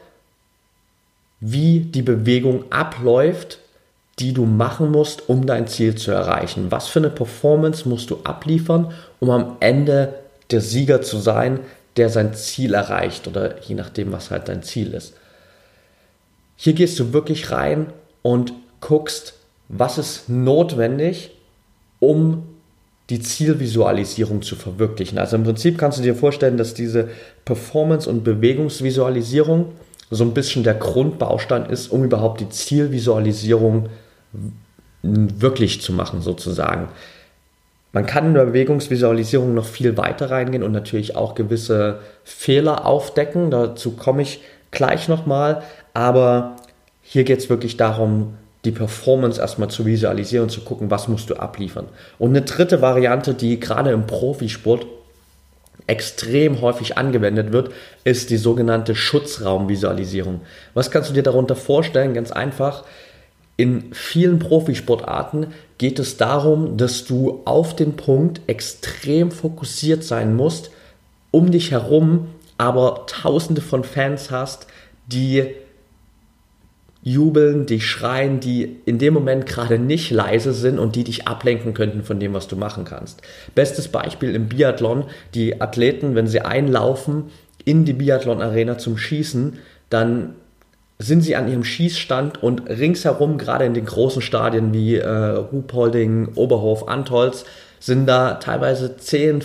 wie 1.40 1.82
die 1.82 2.02
Bewegung 2.02 2.66
abläuft, 2.72 3.60
die 4.20 4.34
du 4.34 4.46
machen 4.46 4.92
musst, 4.92 5.30
um 5.30 5.46
dein 5.46 5.68
Ziel 5.68 5.96
zu 5.96 6.12
erreichen. 6.12 6.72
Was 6.72 6.88
für 6.88 7.00
eine 7.00 7.10
Performance 7.10 7.88
musst 7.88 8.10
du 8.10 8.20
abliefern, 8.24 8.94
um 9.20 9.30
am 9.30 9.58
Ende 9.60 10.14
der 10.52 10.62
Sieger 10.62 11.02
zu 11.02 11.18
sein, 11.18 11.60
der 11.98 12.10
sein 12.10 12.34
Ziel 12.34 12.74
erreicht 12.74 13.28
oder 13.28 13.62
je 13.62 13.76
nachdem, 13.76 14.12
was 14.12 14.32
halt 14.32 14.48
dein 14.48 14.64
Ziel 14.64 14.94
ist. 14.94 15.14
Hier 16.64 16.74
gehst 16.74 17.00
du 17.00 17.12
wirklich 17.12 17.50
rein 17.50 17.88
und 18.22 18.54
guckst, 18.82 19.34
was 19.68 19.98
ist 19.98 20.30
notwendig, 20.30 21.32
um 22.00 22.44
die 23.10 23.20
Zielvisualisierung 23.20 24.44
zu 24.44 24.56
verwirklichen. 24.56 25.18
Also 25.18 25.38
im 25.38 25.44
Prinzip 25.44 25.80
kannst 25.80 25.98
du 25.98 26.04
dir 26.04 26.14
vorstellen, 26.14 26.58
dass 26.58 26.76
diese 26.76 27.10
Performance- 27.46 28.08
und 28.08 28.24
Bewegungsvisualisierung 28.24 29.72
so 30.12 30.24
ein 30.24 30.36
bisschen 30.36 30.64
der 30.64 30.76
Grundbaustein 30.76 31.66
ist, 31.66 31.88
um 31.88 32.04
überhaupt 32.04 32.42
die 32.42 32.50
Zielvisualisierung 32.50 33.90
wirklich 35.02 35.82
zu 35.82 35.94
machen, 35.94 36.22
sozusagen. 36.22 36.90
Man 37.92 38.06
kann 38.06 38.28
in 38.28 38.34
der 38.36 38.46
Bewegungsvisualisierung 38.46 39.56
noch 39.56 39.66
viel 39.66 39.98
weiter 39.98 40.30
reingehen 40.30 40.62
und 40.62 40.74
natürlich 40.74 41.16
auch 41.16 41.34
gewisse 41.34 42.02
Fehler 42.24 42.86
aufdecken. 42.86 43.50
Dazu 43.50 43.94
komme 43.94 44.22
ich 44.22 44.42
gleich 44.70 45.08
nochmal. 45.08 45.64
Aber 45.94 46.56
hier 47.02 47.24
geht 47.24 47.40
es 47.40 47.50
wirklich 47.50 47.78
darum, 47.78 48.36
die 48.64 48.72
Performance 48.72 49.42
erstmal 49.42 49.70
zu 49.70 49.86
visualisieren 49.86 50.44
und 50.44 50.50
zu 50.50 50.62
gucken, 50.62 50.92
was 50.92 51.08
musst 51.08 51.30
du 51.30 51.36
abliefern. 51.36 51.88
Und 52.20 52.30
eine 52.30 52.44
dritte 52.44 52.82
Variante, 52.82 53.34
die 53.34 53.60
gerade 53.60 53.92
im 53.92 54.06
Profisport 54.06 54.86
extrem 55.88 56.62
häufig 56.62 56.98
angewendet 56.98 57.52
wird, 57.52 57.72
ist 58.04 58.30
die 58.30 58.38
sogenannte 58.38 58.96
Schutzraumvisualisierung. 58.96 60.42
Was 60.74 60.92
kannst 60.92 61.10
du 61.10 61.14
dir 61.14 61.24
darunter 61.24 61.56
vorstellen? 61.56 62.14
Ganz 62.14 62.32
einfach. 62.32 62.84
In 63.58 63.94
vielen 63.94 64.40
Profisportarten 64.40 65.48
geht 65.78 66.00
es 66.00 66.18
darum, 66.18 66.78
dass 66.78 67.06
du 67.06 67.42
auf 67.46 67.76
den 67.76 67.96
Punkt 67.96 68.42
extrem 68.48 69.32
fokussiert 69.32 70.04
sein 70.04 70.36
musst, 70.36 70.72
um 71.32 71.52
dich 71.52 71.72
herum 71.72 72.28
aber 72.58 73.06
tausende 73.08 73.62
von 73.62 73.84
Fans 73.84 74.30
hast, 74.30 74.68
die 75.08 75.56
jubeln, 77.04 77.66
die 77.66 77.82
schreien, 77.82 78.40
die 78.40 78.78
in 78.86 79.00
dem 79.00 79.14
Moment 79.14 79.46
gerade 79.46 79.80
nicht 79.80 80.12
leise 80.12 80.54
sind 80.54 80.78
und 80.78 80.96
die 80.96 81.04
dich 81.04 81.28
ablenken 81.28 81.74
könnten 81.74 82.04
von 82.04 82.20
dem, 82.20 82.34
was 82.34 82.48
du 82.48 82.56
machen 82.56 82.86
kannst. 82.86 83.22
Bestes 83.56 83.88
Beispiel 83.88 84.36
im 84.36 84.50
Biathlon, 84.50 85.06
die 85.34 85.62
Athleten, 85.62 86.14
wenn 86.14 86.28
sie 86.28 86.42
einlaufen 86.42 87.26
in 87.66 87.86
die 87.86 87.94
Biathlon-Arena 87.94 88.78
zum 88.78 88.98
Schießen, 88.98 89.58
dann 89.90 90.36
sind 91.00 91.22
sie 91.22 91.36
an 91.36 91.48
ihrem 91.48 91.64
Schießstand 91.64 92.44
und 92.44 92.70
ringsherum, 92.70 93.40
gerade 93.40 93.66
in 93.66 93.74
den 93.74 93.86
großen 93.86 94.22
Stadien 94.22 94.72
wie 94.72 94.98
äh, 94.98 95.08
Ruhpolding, 95.08 96.30
Oberhof, 96.36 96.88
Antolz, 96.88 97.46
sind 97.82 98.06
da 98.06 98.36
teilweise 98.36 98.96
10.000, 98.98 99.44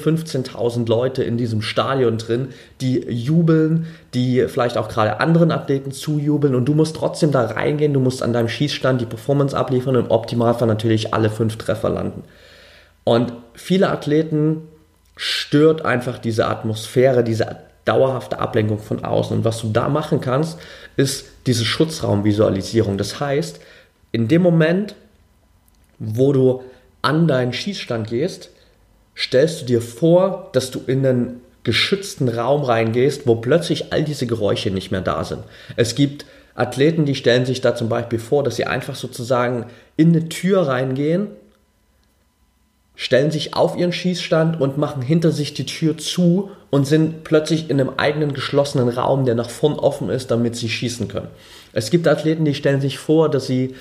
15.000 0.52 0.86
Leute 0.86 1.24
in 1.24 1.38
diesem 1.38 1.62
Stadion 1.62 2.18
drin, 2.18 2.48
die 2.82 3.00
jubeln, 3.00 3.86
die 4.12 4.46
vielleicht 4.46 4.76
auch 4.76 4.88
gerade 4.88 5.20
anderen 5.20 5.50
Athleten 5.50 5.90
zujubeln 5.90 6.54
und 6.54 6.66
du 6.66 6.74
musst 6.74 6.96
trotzdem 6.96 7.32
da 7.32 7.46
reingehen, 7.46 7.94
du 7.94 8.00
musst 8.00 8.22
an 8.22 8.34
deinem 8.34 8.50
Schießstand 8.50 9.00
die 9.00 9.06
Performance 9.06 9.56
abliefern 9.56 9.96
und 9.96 10.04
im 10.04 10.10
Optimalfall 10.10 10.68
natürlich 10.68 11.14
alle 11.14 11.30
fünf 11.30 11.56
Treffer 11.56 11.88
landen. 11.88 12.24
Und 13.04 13.32
viele 13.54 13.88
Athleten 13.88 14.68
stört 15.16 15.86
einfach 15.86 16.18
diese 16.18 16.46
Atmosphäre, 16.46 17.24
diese 17.24 17.56
dauerhafte 17.86 18.38
Ablenkung 18.38 18.80
von 18.80 19.02
außen. 19.02 19.38
Und 19.38 19.44
was 19.46 19.62
du 19.62 19.70
da 19.70 19.88
machen 19.88 20.20
kannst, 20.20 20.58
ist 20.98 21.24
diese 21.46 21.64
Schutzraumvisualisierung. 21.64 22.98
Das 22.98 23.18
heißt, 23.18 23.60
in 24.12 24.28
dem 24.28 24.42
Moment, 24.42 24.94
wo 25.98 26.34
du 26.34 26.62
an 27.06 27.28
deinen 27.28 27.52
Schießstand 27.52 28.08
gehst, 28.08 28.50
stellst 29.16 29.62
du 29.62 29.66
dir 29.66 29.80
vor, 29.80 30.50
dass 30.52 30.72
du 30.72 30.80
in 30.88 31.06
einen 31.06 31.40
geschützten 31.62 32.28
Raum 32.28 32.62
reingehst, 32.64 33.28
wo 33.28 33.36
plötzlich 33.36 33.92
all 33.92 34.02
diese 34.02 34.26
Geräusche 34.26 34.70
nicht 34.70 34.90
mehr 34.90 35.02
da 35.02 35.22
sind. 35.22 35.44
Es 35.76 35.94
gibt 35.94 36.26
Athleten, 36.56 37.04
die 37.04 37.14
stellen 37.14 37.46
sich 37.46 37.60
da 37.60 37.76
zum 37.76 37.88
Beispiel 37.88 38.18
vor, 38.18 38.42
dass 38.42 38.56
sie 38.56 38.66
einfach 38.66 38.96
sozusagen 38.96 39.66
in 39.96 40.08
eine 40.08 40.28
Tür 40.28 40.66
reingehen, 40.66 41.28
stellen 42.96 43.30
sich 43.30 43.54
auf 43.54 43.76
ihren 43.76 43.92
Schießstand 43.92 44.60
und 44.60 44.76
machen 44.76 45.02
hinter 45.02 45.30
sich 45.30 45.54
die 45.54 45.66
Tür 45.66 45.96
zu 45.98 46.50
und 46.70 46.86
sind 46.86 47.22
plötzlich 47.22 47.70
in 47.70 47.80
einem 47.80 47.92
eigenen 47.98 48.32
geschlossenen 48.32 48.88
Raum, 48.88 49.24
der 49.24 49.36
nach 49.36 49.50
vorn 49.50 49.74
offen 49.74 50.10
ist, 50.10 50.32
damit 50.32 50.56
sie 50.56 50.68
schießen 50.68 51.06
können. 51.06 51.28
Es 51.72 51.90
gibt 51.90 52.08
Athleten, 52.08 52.44
die 52.44 52.54
stellen 52.54 52.80
sich 52.80 52.98
vor, 52.98 53.28
dass 53.28 53.46
sie 53.46 53.76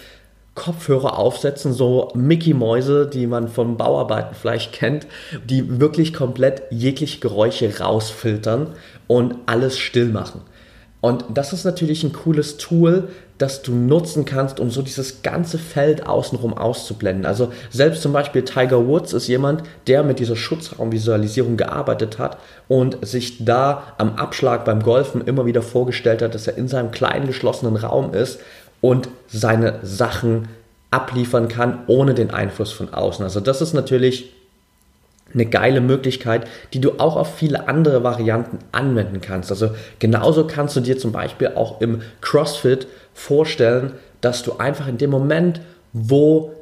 Kopfhörer 0.55 1.19
aufsetzen, 1.19 1.73
so 1.73 2.11
Mickey-Mäuse, 2.15 3.07
die 3.07 3.27
man 3.27 3.49
von 3.49 3.77
Bauarbeiten 3.77 4.35
vielleicht 4.39 4.71
kennt, 4.71 5.05
die 5.43 5.79
wirklich 5.79 6.13
komplett 6.13 6.63
jegliche 6.71 7.19
Geräusche 7.19 7.79
rausfiltern 7.79 8.67
und 9.07 9.35
alles 9.45 9.77
still 9.77 10.07
machen. 10.07 10.41
Und 11.01 11.25
das 11.31 11.53
ist 11.53 11.65
natürlich 11.65 12.03
ein 12.03 12.13
cooles 12.13 12.57
Tool, 12.57 13.09
das 13.37 13.61
du 13.61 13.73
nutzen 13.73 14.25
kannst, 14.25 14.59
um 14.59 14.71
so 14.71 14.81
dieses 14.81 15.21
ganze 15.21 15.57
Feld 15.57 16.07
außenrum 16.07 16.57
auszublenden. 16.57 17.25
Also 17.25 17.51
selbst 17.69 18.01
zum 18.01 18.13
Beispiel 18.13 18.43
Tiger 18.43 18.87
Woods 18.87 19.13
ist 19.13 19.27
jemand, 19.27 19.61
der 19.87 20.03
mit 20.03 20.19
dieser 20.19 20.35
Schutzraumvisualisierung 20.35 21.57
gearbeitet 21.57 22.17
hat 22.17 22.37
und 22.67 23.05
sich 23.05 23.43
da 23.43 23.83
am 23.97 24.15
Abschlag 24.15 24.65
beim 24.65 24.81
Golfen 24.81 25.21
immer 25.21 25.45
wieder 25.45 25.61
vorgestellt 25.61 26.21
hat, 26.21 26.33
dass 26.33 26.47
er 26.47 26.57
in 26.57 26.67
seinem 26.67 26.91
kleinen 26.91 27.27
geschlossenen 27.27 27.75
Raum 27.75 28.13
ist 28.13 28.39
und 28.85 29.09
seine 29.27 29.79
Sachen 29.81 30.47
abliefern 30.91 31.47
kann, 31.47 31.79
ohne 31.87 32.13
den 32.13 32.29
Einfluss 32.29 32.71
von 32.71 32.93
außen. 32.93 33.23
Also 33.23 33.39
das 33.39 33.59
ist 33.59 33.73
natürlich 33.73 34.31
eine 35.33 35.47
geile 35.47 35.81
Möglichkeit, 35.81 36.47
die 36.71 36.79
du 36.79 36.99
auch 36.99 37.15
auf 37.15 37.35
viele 37.35 37.67
andere 37.67 38.03
Varianten 38.03 38.59
anwenden 38.71 39.21
kannst. 39.21 39.49
Also 39.49 39.71
genauso 39.97 40.45
kannst 40.45 40.75
du 40.75 40.81
dir 40.81 40.99
zum 40.99 41.11
Beispiel 41.11 41.53
auch 41.55 41.81
im 41.81 42.03
CrossFit 42.21 42.85
vorstellen, 43.15 43.93
dass 44.21 44.43
du 44.43 44.57
einfach 44.59 44.87
in 44.87 44.99
dem 44.99 45.09
Moment, 45.09 45.61
wo 45.91 46.53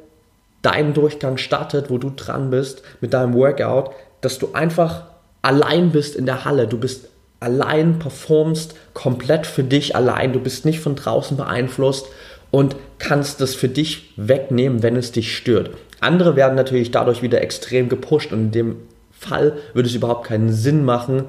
dein 0.62 0.94
Durchgang 0.94 1.36
startet, 1.36 1.90
wo 1.90 1.98
du 1.98 2.10
dran 2.16 2.48
bist 2.48 2.80
mit 3.02 3.12
deinem 3.12 3.34
Workout, 3.34 3.90
dass 4.22 4.38
du 4.38 4.54
einfach 4.54 5.04
allein 5.42 5.90
bist 5.90 6.16
in 6.16 6.24
der 6.24 6.46
Halle. 6.46 6.68
Du 6.68 6.78
bist 6.78 7.10
allein 7.44 7.98
performst, 7.98 8.74
komplett 8.94 9.46
für 9.46 9.62
dich 9.62 9.94
allein, 9.94 10.32
du 10.32 10.40
bist 10.40 10.64
nicht 10.64 10.80
von 10.80 10.96
draußen 10.96 11.36
beeinflusst 11.36 12.06
und 12.50 12.76
kannst 12.98 13.40
das 13.40 13.54
für 13.54 13.68
dich 13.68 14.12
wegnehmen, 14.16 14.82
wenn 14.82 14.96
es 14.96 15.12
dich 15.12 15.36
stört. 15.36 15.70
Andere 16.00 16.36
werden 16.36 16.56
natürlich 16.56 16.90
dadurch 16.90 17.22
wieder 17.22 17.40
extrem 17.40 17.88
gepusht 17.88 18.32
und 18.32 18.40
in 18.40 18.50
dem 18.50 18.76
Fall 19.12 19.58
würde 19.72 19.88
es 19.88 19.94
überhaupt 19.94 20.26
keinen 20.26 20.52
Sinn 20.52 20.84
machen, 20.84 21.24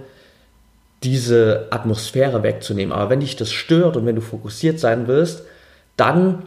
diese 1.04 1.68
Atmosphäre 1.70 2.44
wegzunehmen. 2.44 2.92
Aber 2.94 3.10
wenn 3.10 3.20
dich 3.20 3.36
das 3.36 3.52
stört 3.52 3.96
und 3.96 4.06
wenn 4.06 4.16
du 4.16 4.22
fokussiert 4.22 4.80
sein 4.80 5.08
willst, 5.08 5.44
dann 5.98 6.44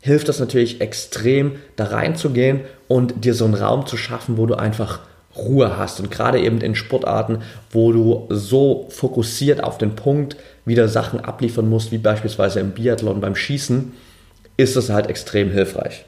hilft 0.00 0.28
das 0.28 0.40
natürlich 0.40 0.80
extrem, 0.80 1.56
da 1.76 1.84
reinzugehen 1.84 2.60
und 2.88 3.24
dir 3.24 3.34
so 3.34 3.44
einen 3.44 3.54
Raum 3.54 3.86
zu 3.86 3.96
schaffen, 3.96 4.36
wo 4.36 4.46
du 4.46 4.54
einfach 4.54 5.00
Ruhe 5.36 5.76
hast. 5.76 6.00
Und 6.00 6.10
gerade 6.10 6.40
eben 6.40 6.60
in 6.60 6.74
Sportarten, 6.74 7.42
wo 7.70 7.92
du 7.92 8.26
so 8.30 8.86
fokussiert 8.90 9.62
auf 9.62 9.78
den 9.78 9.96
Punkt 9.96 10.36
wieder 10.64 10.88
Sachen 10.88 11.20
abliefern 11.20 11.68
musst, 11.68 11.92
wie 11.92 11.98
beispielsweise 11.98 12.60
im 12.60 12.72
Biathlon 12.72 13.20
beim 13.20 13.36
Schießen, 13.36 13.92
ist 14.56 14.76
es 14.76 14.90
halt 14.90 15.08
extrem 15.08 15.50
hilfreich. 15.50 16.04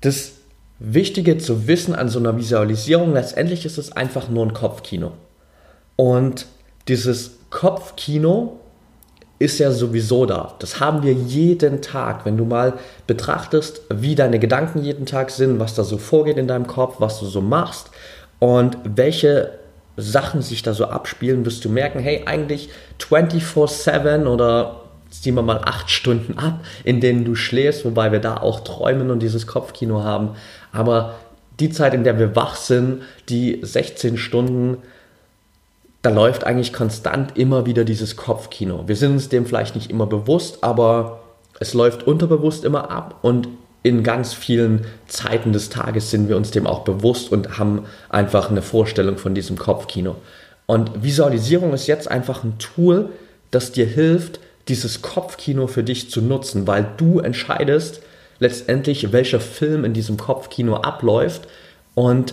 Das 0.00 0.32
Wichtige 0.78 1.38
zu 1.38 1.66
wissen 1.66 1.94
an 1.94 2.08
so 2.08 2.18
einer 2.18 2.36
Visualisierung, 2.36 3.14
letztendlich 3.14 3.64
ist 3.64 3.78
es 3.78 3.92
einfach 3.92 4.28
nur 4.28 4.44
ein 4.44 4.52
Kopfkino. 4.52 5.12
Und 5.96 6.46
dieses 6.88 7.38
Kopfkino 7.48 8.60
ist 9.38 9.58
ja 9.58 9.70
sowieso 9.70 10.24
da. 10.24 10.54
Das 10.58 10.80
haben 10.80 11.02
wir 11.02 11.12
jeden 11.12 11.82
Tag. 11.82 12.24
Wenn 12.24 12.36
du 12.36 12.44
mal 12.44 12.74
betrachtest, 13.06 13.82
wie 13.90 14.14
deine 14.14 14.38
Gedanken 14.38 14.82
jeden 14.82 15.06
Tag 15.06 15.30
sind, 15.30 15.60
was 15.60 15.74
da 15.74 15.84
so 15.84 15.98
vorgeht 15.98 16.38
in 16.38 16.48
deinem 16.48 16.66
Kopf, 16.66 16.96
was 17.00 17.20
du 17.20 17.26
so 17.26 17.40
machst 17.40 17.90
und 18.38 18.78
welche 18.84 19.52
Sachen 19.96 20.42
sich 20.42 20.62
da 20.62 20.74
so 20.74 20.86
abspielen, 20.86 21.44
wirst 21.44 21.64
du 21.64 21.68
merken, 21.68 22.00
hey, 22.00 22.22
eigentlich 22.26 22.70
24-7 23.00 24.26
oder 24.26 24.82
ziehen 25.10 25.34
wir 25.34 25.42
mal 25.42 25.60
8 25.64 25.90
Stunden 25.90 26.38
ab, 26.38 26.60
in 26.84 27.00
denen 27.00 27.24
du 27.24 27.34
schläfst, 27.34 27.84
wobei 27.84 28.12
wir 28.12 28.20
da 28.20 28.38
auch 28.38 28.60
träumen 28.60 29.10
und 29.10 29.20
dieses 29.20 29.46
Kopfkino 29.46 30.02
haben. 30.02 30.30
Aber 30.72 31.14
die 31.60 31.70
Zeit, 31.70 31.94
in 31.94 32.04
der 32.04 32.18
wir 32.18 32.36
wach 32.36 32.56
sind, 32.56 33.02
die 33.28 33.60
16 33.62 34.18
Stunden, 34.18 34.78
da 36.06 36.12
läuft 36.12 36.44
eigentlich 36.44 36.72
konstant 36.72 37.36
immer 37.36 37.66
wieder 37.66 37.82
dieses 37.84 38.14
Kopfkino. 38.14 38.84
Wir 38.86 38.94
sind 38.94 39.10
uns 39.10 39.28
dem 39.28 39.44
vielleicht 39.44 39.74
nicht 39.74 39.90
immer 39.90 40.06
bewusst, 40.06 40.62
aber 40.62 41.18
es 41.58 41.74
läuft 41.74 42.06
unterbewusst 42.06 42.64
immer 42.64 42.92
ab 42.92 43.16
und 43.22 43.48
in 43.82 44.04
ganz 44.04 44.32
vielen 44.32 44.86
Zeiten 45.08 45.52
des 45.52 45.68
Tages 45.68 46.12
sind 46.12 46.28
wir 46.28 46.36
uns 46.36 46.52
dem 46.52 46.68
auch 46.68 46.84
bewusst 46.84 47.32
und 47.32 47.58
haben 47.58 47.86
einfach 48.08 48.50
eine 48.50 48.62
Vorstellung 48.62 49.18
von 49.18 49.34
diesem 49.34 49.58
Kopfkino. 49.58 50.14
Und 50.66 51.02
Visualisierung 51.02 51.72
ist 51.72 51.88
jetzt 51.88 52.08
einfach 52.08 52.44
ein 52.44 52.56
Tool, 52.60 53.08
das 53.50 53.72
dir 53.72 53.86
hilft, 53.86 54.38
dieses 54.68 55.02
Kopfkino 55.02 55.66
für 55.66 55.82
dich 55.82 56.08
zu 56.08 56.22
nutzen, 56.22 56.68
weil 56.68 56.86
du 56.98 57.18
entscheidest 57.18 58.00
letztendlich, 58.38 59.12
welcher 59.12 59.40
Film 59.40 59.84
in 59.84 59.92
diesem 59.92 60.18
Kopfkino 60.18 60.76
abläuft 60.76 61.48
und 61.96 62.32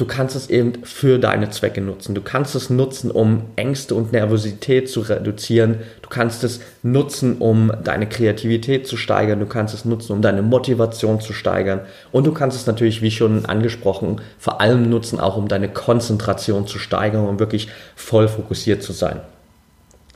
du 0.00 0.06
kannst 0.06 0.34
es 0.34 0.48
eben 0.48 0.84
für 0.84 1.18
deine 1.18 1.50
Zwecke 1.50 1.82
nutzen. 1.82 2.14
Du 2.14 2.22
kannst 2.22 2.54
es 2.54 2.70
nutzen, 2.70 3.10
um 3.10 3.42
Ängste 3.56 3.94
und 3.94 4.12
Nervosität 4.12 4.88
zu 4.88 5.00
reduzieren. 5.00 5.80
Du 6.00 6.08
kannst 6.08 6.42
es 6.42 6.60
nutzen, 6.82 7.36
um 7.38 7.70
deine 7.84 8.08
Kreativität 8.08 8.86
zu 8.86 8.96
steigern. 8.96 9.40
Du 9.40 9.46
kannst 9.46 9.74
es 9.74 9.84
nutzen, 9.84 10.12
um 10.12 10.22
deine 10.22 10.40
Motivation 10.40 11.20
zu 11.20 11.34
steigern. 11.34 11.82
Und 12.12 12.26
du 12.26 12.32
kannst 12.32 12.56
es 12.56 12.66
natürlich, 12.66 13.02
wie 13.02 13.10
schon 13.10 13.44
angesprochen, 13.44 14.22
vor 14.38 14.60
allem 14.62 14.88
nutzen, 14.88 15.20
auch 15.20 15.36
um 15.36 15.48
deine 15.48 15.68
Konzentration 15.68 16.66
zu 16.66 16.78
steigern, 16.78 17.26
um 17.26 17.38
wirklich 17.38 17.68
voll 17.94 18.26
fokussiert 18.26 18.82
zu 18.82 18.92
sein. 18.92 19.20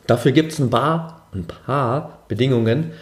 Dafür 0.06 0.32
gibt 0.32 0.52
es 0.52 0.58
ein 0.58 0.70
paar, 0.70 1.26
ein 1.34 1.44
paar 1.44 2.24
Bedingungen, 2.28 2.92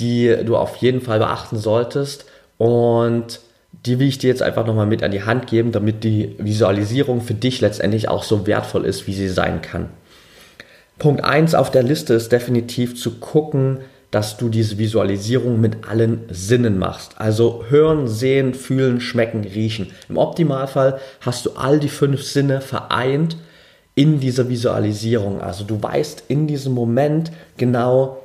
die 0.00 0.36
du 0.44 0.56
auf 0.56 0.76
jeden 0.76 1.00
Fall 1.00 1.20
beachten 1.20 1.58
solltest. 1.58 2.24
Und 2.56 3.40
die 3.72 3.98
will 3.98 4.08
ich 4.08 4.18
dir 4.18 4.28
jetzt 4.28 4.42
einfach 4.42 4.66
nochmal 4.66 4.86
mit 4.86 5.02
an 5.02 5.10
die 5.10 5.22
Hand 5.22 5.46
geben, 5.46 5.72
damit 5.72 6.04
die 6.04 6.34
Visualisierung 6.38 7.20
für 7.20 7.34
dich 7.34 7.60
letztendlich 7.60 8.08
auch 8.08 8.22
so 8.22 8.46
wertvoll 8.46 8.84
ist, 8.84 9.06
wie 9.06 9.14
sie 9.14 9.28
sein 9.28 9.62
kann. 9.62 9.90
Punkt 10.98 11.22
1 11.22 11.54
auf 11.54 11.70
der 11.70 11.82
Liste 11.82 12.14
ist 12.14 12.32
definitiv 12.32 13.00
zu 13.00 13.18
gucken, 13.20 13.78
dass 14.10 14.36
du 14.38 14.48
diese 14.48 14.78
Visualisierung 14.78 15.60
mit 15.60 15.86
allen 15.88 16.22
Sinnen 16.30 16.78
machst. 16.78 17.20
Also 17.20 17.64
hören, 17.68 18.08
sehen, 18.08 18.54
fühlen, 18.54 19.00
schmecken, 19.00 19.44
riechen. 19.44 19.90
Im 20.08 20.16
Optimalfall 20.16 20.98
hast 21.20 21.46
du 21.46 21.50
all 21.52 21.78
die 21.78 21.90
fünf 21.90 22.22
Sinne 22.22 22.60
vereint 22.60 23.36
in 23.94 24.18
dieser 24.18 24.48
Visualisierung. 24.48 25.40
Also 25.40 25.64
du 25.64 25.80
weißt 25.82 26.24
in 26.28 26.46
diesem 26.46 26.72
Moment 26.72 27.32
genau, 27.58 28.24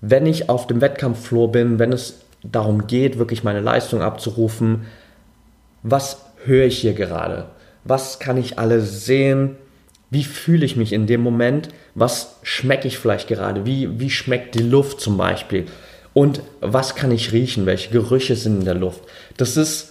wenn 0.00 0.26
ich 0.26 0.48
auf 0.48 0.66
dem 0.66 0.80
Wettkampffloor 0.80 1.52
bin, 1.52 1.78
wenn 1.78 1.92
es 1.92 2.23
darum 2.44 2.86
geht, 2.86 3.18
wirklich 3.18 3.42
meine 3.42 3.60
Leistung 3.60 4.02
abzurufen, 4.02 4.86
was 5.82 6.20
höre 6.44 6.66
ich 6.66 6.78
hier 6.78 6.94
gerade? 6.94 7.46
Was 7.84 8.18
kann 8.18 8.36
ich 8.36 8.58
alles 8.58 9.04
sehen? 9.04 9.56
wie 10.14 10.22
fühle 10.22 10.64
ich 10.64 10.76
mich 10.76 10.92
in 10.92 11.08
dem 11.08 11.20
Moment, 11.22 11.70
was 11.96 12.36
schmecke 12.44 12.86
ich 12.86 12.98
vielleicht 12.98 13.26
gerade, 13.26 13.66
wie, 13.66 13.98
wie 13.98 14.10
schmeckt 14.10 14.54
die 14.54 14.62
Luft 14.62 15.00
zum 15.00 15.16
Beispiel 15.16 15.66
und 16.12 16.40
was 16.60 16.94
kann 16.94 17.10
ich 17.10 17.32
riechen, 17.32 17.66
welche 17.66 17.90
Gerüche 17.90 18.36
sind 18.36 18.60
in 18.60 18.64
der 18.64 18.74
Luft. 18.74 19.00
Das 19.36 19.56
ist 19.56 19.90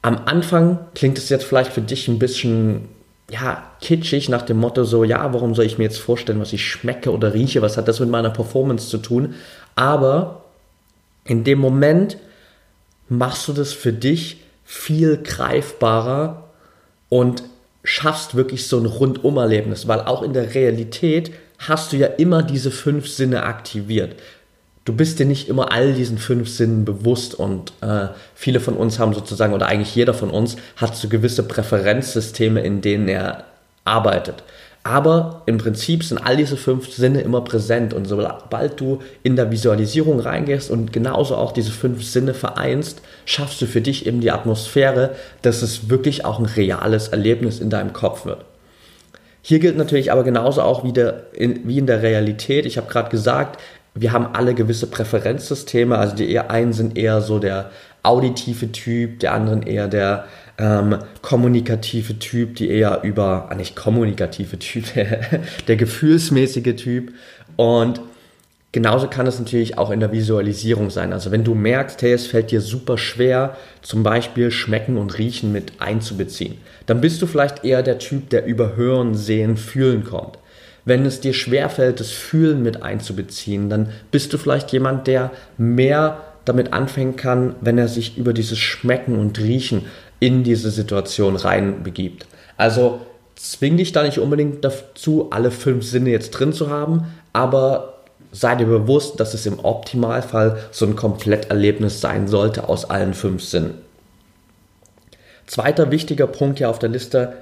am 0.00 0.20
Anfang 0.26 0.78
klingt 0.94 1.18
es 1.18 1.28
jetzt 1.28 1.44
vielleicht 1.44 1.72
für 1.72 1.80
dich 1.80 2.06
ein 2.06 2.20
bisschen 2.20 2.88
ja, 3.28 3.64
kitschig 3.80 4.28
nach 4.28 4.42
dem 4.42 4.58
Motto 4.58 4.84
so, 4.84 5.02
ja, 5.02 5.32
warum 5.34 5.56
soll 5.56 5.64
ich 5.64 5.78
mir 5.78 5.84
jetzt 5.84 5.98
vorstellen, 5.98 6.38
was 6.38 6.52
ich 6.52 6.64
schmecke 6.64 7.10
oder 7.10 7.34
rieche, 7.34 7.60
was 7.60 7.76
hat 7.76 7.88
das 7.88 7.98
mit 7.98 8.08
meiner 8.08 8.30
Performance 8.30 8.88
zu 8.88 8.98
tun? 8.98 9.34
Aber 9.74 10.44
in 11.26 11.44
dem 11.44 11.58
Moment 11.58 12.18
machst 13.08 13.46
du 13.48 13.52
das 13.52 13.72
für 13.72 13.92
dich 13.92 14.42
viel 14.64 15.18
greifbarer 15.22 16.50
und 17.08 17.42
schaffst 17.84 18.34
wirklich 18.34 18.66
so 18.66 18.78
ein 18.78 18.86
Rundumerlebnis, 18.86 19.86
weil 19.86 20.00
auch 20.00 20.22
in 20.22 20.32
der 20.32 20.54
Realität 20.54 21.30
hast 21.58 21.92
du 21.92 21.96
ja 21.96 22.06
immer 22.06 22.42
diese 22.42 22.70
fünf 22.70 23.08
Sinne 23.08 23.44
aktiviert. 23.44 24.16
Du 24.84 24.92
bist 24.92 25.18
dir 25.18 25.26
nicht 25.26 25.48
immer 25.48 25.72
all 25.72 25.94
diesen 25.94 26.18
fünf 26.18 26.48
Sinnen 26.48 26.84
bewusst 26.84 27.34
und 27.34 27.72
äh, 27.80 28.08
viele 28.34 28.60
von 28.60 28.74
uns 28.74 28.98
haben 28.98 29.14
sozusagen, 29.14 29.52
oder 29.52 29.66
eigentlich 29.66 29.94
jeder 29.94 30.14
von 30.14 30.30
uns 30.30 30.56
hat 30.76 30.96
so 30.96 31.08
gewisse 31.08 31.42
Präferenzsysteme, 31.42 32.60
in 32.60 32.82
denen 32.82 33.08
er 33.08 33.44
arbeitet. 33.84 34.42
Aber 34.88 35.42
im 35.46 35.58
Prinzip 35.58 36.04
sind 36.04 36.18
all 36.18 36.36
diese 36.36 36.56
fünf 36.56 36.92
Sinne 36.92 37.20
immer 37.20 37.40
präsent 37.40 37.92
und 37.92 38.04
sobald 38.04 38.78
du 38.78 39.00
in 39.24 39.34
der 39.34 39.50
Visualisierung 39.50 40.20
reingehst 40.20 40.70
und 40.70 40.92
genauso 40.92 41.34
auch 41.34 41.50
diese 41.50 41.72
fünf 41.72 42.04
Sinne 42.04 42.34
vereinst, 42.34 43.02
schaffst 43.24 43.60
du 43.60 43.66
für 43.66 43.80
dich 43.80 44.06
eben 44.06 44.20
die 44.20 44.30
Atmosphäre, 44.30 45.16
dass 45.42 45.62
es 45.62 45.90
wirklich 45.90 46.24
auch 46.24 46.38
ein 46.38 46.44
reales 46.44 47.08
Erlebnis 47.08 47.58
in 47.58 47.68
deinem 47.68 47.92
Kopf 47.92 48.26
wird. 48.26 48.44
Hier 49.42 49.58
gilt 49.58 49.76
natürlich 49.76 50.12
aber 50.12 50.22
genauso 50.22 50.62
auch 50.62 50.84
wie, 50.84 50.92
der, 50.92 51.24
in, 51.32 51.66
wie 51.66 51.78
in 51.78 51.88
der 51.88 52.02
Realität. 52.02 52.64
Ich 52.64 52.76
habe 52.76 52.88
gerade 52.88 53.10
gesagt, 53.10 53.60
wir 53.96 54.12
haben 54.12 54.28
alle 54.34 54.54
gewisse 54.54 54.86
Präferenzsysteme. 54.86 55.98
Also 55.98 56.14
die 56.14 56.38
einen 56.38 56.72
sind 56.72 56.96
eher 56.96 57.22
so 57.22 57.40
der 57.40 57.72
auditive 58.04 58.70
Typ, 58.70 59.18
der 59.18 59.34
anderen 59.34 59.62
eher 59.62 59.88
der 59.88 60.26
ähm, 60.58 60.98
kommunikative 61.22 62.18
Typ, 62.18 62.56
die 62.56 62.70
eher 62.70 63.02
über, 63.02 63.48
ah, 63.50 63.54
nicht 63.54 63.76
kommunikative 63.76 64.58
Typ, 64.58 64.84
der 65.68 65.76
gefühlsmäßige 65.76 66.76
Typ. 66.76 67.12
Und 67.56 68.00
genauso 68.72 69.08
kann 69.08 69.26
es 69.26 69.38
natürlich 69.38 69.78
auch 69.78 69.90
in 69.90 70.00
der 70.00 70.12
Visualisierung 70.12 70.90
sein. 70.90 71.12
Also 71.12 71.30
wenn 71.30 71.44
du 71.44 71.54
merkst, 71.54 72.00
hey, 72.02 72.12
es 72.12 72.26
fällt 72.26 72.50
dir 72.50 72.60
super 72.60 72.98
schwer, 72.98 73.56
zum 73.82 74.02
Beispiel 74.02 74.50
Schmecken 74.50 74.96
und 74.96 75.18
Riechen 75.18 75.52
mit 75.52 75.80
einzubeziehen, 75.80 76.58
dann 76.86 77.00
bist 77.00 77.20
du 77.20 77.26
vielleicht 77.26 77.64
eher 77.64 77.82
der 77.82 77.98
Typ, 77.98 78.30
der 78.30 78.46
über 78.46 78.76
Hören, 78.76 79.14
Sehen, 79.14 79.56
Fühlen 79.56 80.04
kommt. 80.04 80.38
Wenn 80.84 81.04
es 81.04 81.20
dir 81.20 81.34
schwerfällt, 81.34 81.98
das 81.98 82.12
Fühlen 82.12 82.62
mit 82.62 82.82
einzubeziehen, 82.82 83.68
dann 83.68 83.88
bist 84.12 84.32
du 84.32 84.38
vielleicht 84.38 84.70
jemand, 84.72 85.08
der 85.08 85.32
mehr 85.58 86.25
damit 86.46 86.72
anfangen 86.72 87.16
kann, 87.16 87.54
wenn 87.60 87.76
er 87.76 87.88
sich 87.88 88.16
über 88.16 88.32
dieses 88.32 88.58
Schmecken 88.58 89.18
und 89.18 89.38
Riechen 89.38 89.84
in 90.18 90.42
diese 90.44 90.70
Situation 90.70 91.36
reinbegibt. 91.36 92.26
Also 92.56 93.00
zwing 93.34 93.76
dich 93.76 93.92
da 93.92 94.02
nicht 94.02 94.18
unbedingt 94.18 94.64
dazu, 94.64 95.28
alle 95.30 95.50
fünf 95.50 95.84
Sinne 95.84 96.10
jetzt 96.10 96.30
drin 96.30 96.54
zu 96.54 96.70
haben, 96.70 97.06
aber 97.34 98.04
sei 98.32 98.54
dir 98.54 98.66
bewusst, 98.66 99.20
dass 99.20 99.34
es 99.34 99.44
im 99.46 99.58
Optimalfall 99.58 100.58
so 100.70 100.86
ein 100.86 100.96
Kompletterlebnis 100.96 102.00
sein 102.00 102.28
sollte 102.28 102.68
aus 102.68 102.88
allen 102.88 103.14
fünf 103.14 103.42
Sinnen. 103.42 103.74
Zweiter 105.46 105.90
wichtiger 105.90 106.26
Punkt 106.26 106.58
hier 106.58 106.70
auf 106.70 106.78
der 106.78 106.88
Liste, 106.88 107.34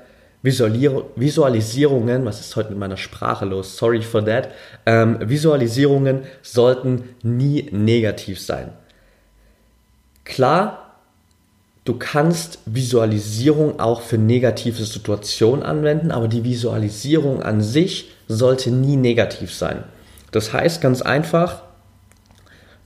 Visualisierungen, 0.43 2.27
was 2.27 2.41
ist 2.41 2.55
heute 2.55 2.69
mit 2.71 2.79
meiner 2.79 2.99
Sprache 2.99 3.47
los? 3.47 3.79
Sorry 3.79 4.03
for 4.03 4.23
that. 4.27 4.51
Ähm, 4.85 5.17
Visualisierungen 5.21 6.25
sollten 6.43 7.05
nie 7.23 7.71
negativ 7.73 8.39
sein. 8.39 8.73
Klar, 10.25 10.85
Du 11.85 11.99
kannst 11.99 12.61
Visualisierung 12.65 13.79
auch 13.79 14.01
für 14.01 14.17
negative 14.17 14.83
Situationen 14.85 15.63
anwenden, 15.63 16.13
aber 16.13 16.29
die 16.29 16.43
Visualisierung 16.43 17.43
an 17.43 17.61
sich 17.61 18.11
sollte 18.27 18.71
nie 18.71 18.97
negativ 18.97 19.53
sein. 19.53 19.85
Das 20.31 20.55
heißt 20.55 20.81
ganz 20.81 21.03
einfach, 21.03 21.63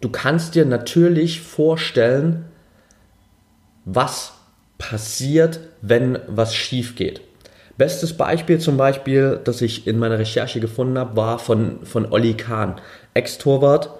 du 0.01 0.09
kannst 0.09 0.57
dir 0.57 0.65
natürlich 0.65 1.41
vorstellen, 1.41 2.47
was 3.85 4.33
passiert, 4.79 5.61
wenn 5.81 6.19
was 6.27 6.55
schief 6.55 6.97
geht. 6.97 7.21
Bestes 7.77 8.17
Beispiel 8.17 8.59
zum 8.59 8.77
Beispiel, 8.77 9.41
das 9.45 9.63
ich 9.63 9.87
in 9.87 10.01
meiner 10.01 10.19
Recherche 10.19 10.59
gefunden 10.59 10.99
habe, 10.99 11.17
war 11.17 11.39
von, 11.39 11.87
von 11.87 12.11
Olli 12.11 12.35
Kahn, 12.35 12.81
Ex-Torwart. 13.15 13.91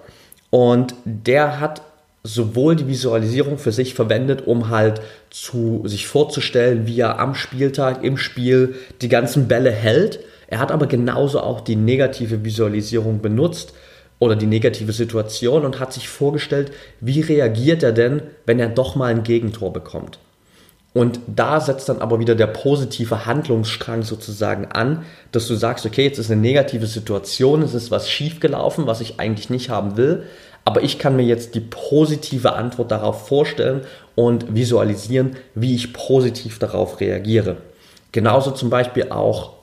Und 0.49 0.93
der 1.05 1.61
hat 1.61 1.81
sowohl 2.23 2.75
die 2.75 2.87
Visualisierung 2.87 3.57
für 3.57 3.71
sich 3.71 3.93
verwendet, 3.93 4.45
um 4.45 4.69
halt 4.69 5.01
zu 5.29 5.83
sich 5.85 6.07
vorzustellen, 6.07 6.85
wie 6.85 6.99
er 6.99 7.19
am 7.19 7.33
Spieltag 7.35 8.03
im 8.03 8.17
Spiel 8.17 8.75
die 9.01 9.09
ganzen 9.09 9.47
Bälle 9.47 9.71
hält. 9.71 10.19
Er 10.47 10.59
hat 10.59 10.71
aber 10.71 10.87
genauso 10.87 11.39
auch 11.39 11.61
die 11.61 11.75
negative 11.75 12.43
Visualisierung 12.43 13.21
benutzt 13.21 13.73
oder 14.19 14.35
die 14.35 14.47
negative 14.47 14.91
Situation 14.91 15.65
und 15.65 15.79
hat 15.79 15.93
sich 15.93 16.09
vorgestellt, 16.09 16.71
wie 16.99 17.21
reagiert 17.21 17.83
er 17.83 17.93
denn, 17.93 18.21
wenn 18.45 18.59
er 18.59 18.69
doch 18.69 18.95
mal 18.95 19.11
ein 19.11 19.23
Gegentor 19.23 19.71
bekommt. 19.71 20.19
Und 20.93 21.19
da 21.27 21.61
setzt 21.61 21.87
dann 21.87 22.01
aber 22.01 22.19
wieder 22.19 22.33
der 22.33 22.47
positive 22.47 23.25
Handlungsstrang 23.25 24.01
sozusagen 24.01 24.65
an, 24.65 25.05
dass 25.31 25.47
du 25.47 25.55
sagst, 25.55 25.85
okay, 25.85 26.03
jetzt 26.03 26.17
ist 26.17 26.31
eine 26.31 26.41
negative 26.41 26.87
Situation, 26.87 27.61
es 27.61 27.75
ist 27.75 27.91
was 27.91 28.09
schiefgelaufen, 28.09 28.87
was 28.87 28.99
ich 28.99 29.19
eigentlich 29.19 29.51
nicht 29.51 29.69
haben 29.69 29.97
will, 29.97 30.23
aber 30.65 30.81
ich 30.83 30.99
kann 30.99 31.15
mir 31.15 31.23
jetzt 31.23 31.55
die 31.55 31.61
positive 31.61 32.53
Antwort 32.53 32.91
darauf 32.91 33.27
vorstellen 33.27 33.81
und 34.15 34.53
visualisieren, 34.55 35.37
wie 35.55 35.75
ich 35.75 35.93
positiv 35.93 36.59
darauf 36.59 36.99
reagiere. 36.99 37.57
Genauso 38.11 38.51
zum 38.51 38.69
Beispiel 38.69 39.11
auch, 39.11 39.53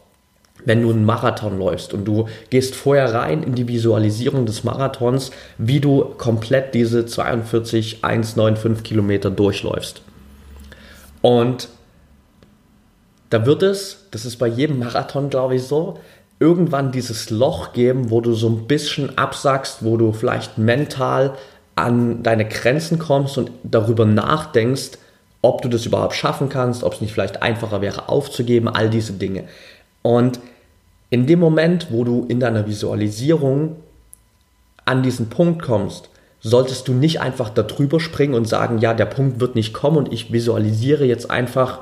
wenn 0.65 0.83
du 0.83 0.91
einen 0.91 1.05
Marathon 1.05 1.59
läufst 1.59 1.93
und 1.93 2.05
du 2.07 2.29
gehst 2.51 2.75
vorher 2.75 3.13
rein 3.13 3.43
in 3.43 3.55
die 3.55 3.69
Visualisierung 3.69 4.47
des 4.47 4.65
Marathons, 4.65 5.33
wie 5.59 5.81
du 5.81 6.05
komplett 6.17 6.75
diese 6.75 7.05
42, 7.05 7.99
195 8.03 8.85
Kilometer 8.85 9.31
durchläufst. 9.31 10.03
Und 11.23 11.69
da 13.31 13.45
wird 13.45 13.63
es, 13.63 14.07
das 14.11 14.25
ist 14.25 14.37
bei 14.37 14.47
jedem 14.47 14.79
Marathon, 14.79 15.31
glaube 15.31 15.57
ich, 15.57 15.65
so, 15.65 15.99
irgendwann 16.39 16.93
dieses 16.93 17.31
Loch 17.31 17.73
geben, 17.73 18.11
wo 18.11 18.21
du 18.21 18.35
so 18.35 18.49
ein 18.49 18.67
bisschen 18.67 19.17
absackst, 19.17 19.85
wo 19.85 19.97
du 19.97 20.13
vielleicht 20.13 20.59
mental 20.59 21.35
an 21.75 22.23
deine 22.23 22.47
Grenzen 22.47 22.99
kommst 22.99 23.39
und 23.39 23.51
darüber 23.63 24.05
nachdenkst, 24.05 24.93
ob 25.43 25.63
du 25.63 25.69
das 25.69 25.87
überhaupt 25.87 26.15
schaffen 26.15 26.49
kannst, 26.49 26.83
ob 26.83 26.95
es 26.95 27.01
nicht 27.01 27.13
vielleicht 27.13 27.43
einfacher 27.43 27.81
wäre 27.81 28.09
aufzugeben, 28.09 28.69
all 28.69 28.91
diese 28.91 29.13
Dinge. 29.13 29.45
Und 30.03 30.41
in 31.11 31.27
dem 31.27 31.39
Moment, 31.39 31.89
wo 31.91 32.05
du 32.05 32.27
in 32.29 32.41
deiner 32.41 32.67
Visualisierung 32.67 33.77
an 34.85 35.03
diesen 35.03 35.29
Punkt 35.29 35.63
kommst, 35.63 36.09
solltest 36.49 36.87
du 36.87 36.93
nicht 36.93 37.21
einfach 37.21 37.51
darüber 37.51 37.99
springen 37.99 38.35
und 38.35 38.47
sagen, 38.47 38.79
ja, 38.79 38.95
der 38.95 39.07
Punkt 39.07 39.41
wird 39.41 39.57
nicht 39.57 39.75
kommen 39.75 39.97
und 39.97 40.13
ich 40.13 40.33
visualisiere 40.33 41.05
jetzt 41.05 41.29
einfach, 41.29 41.81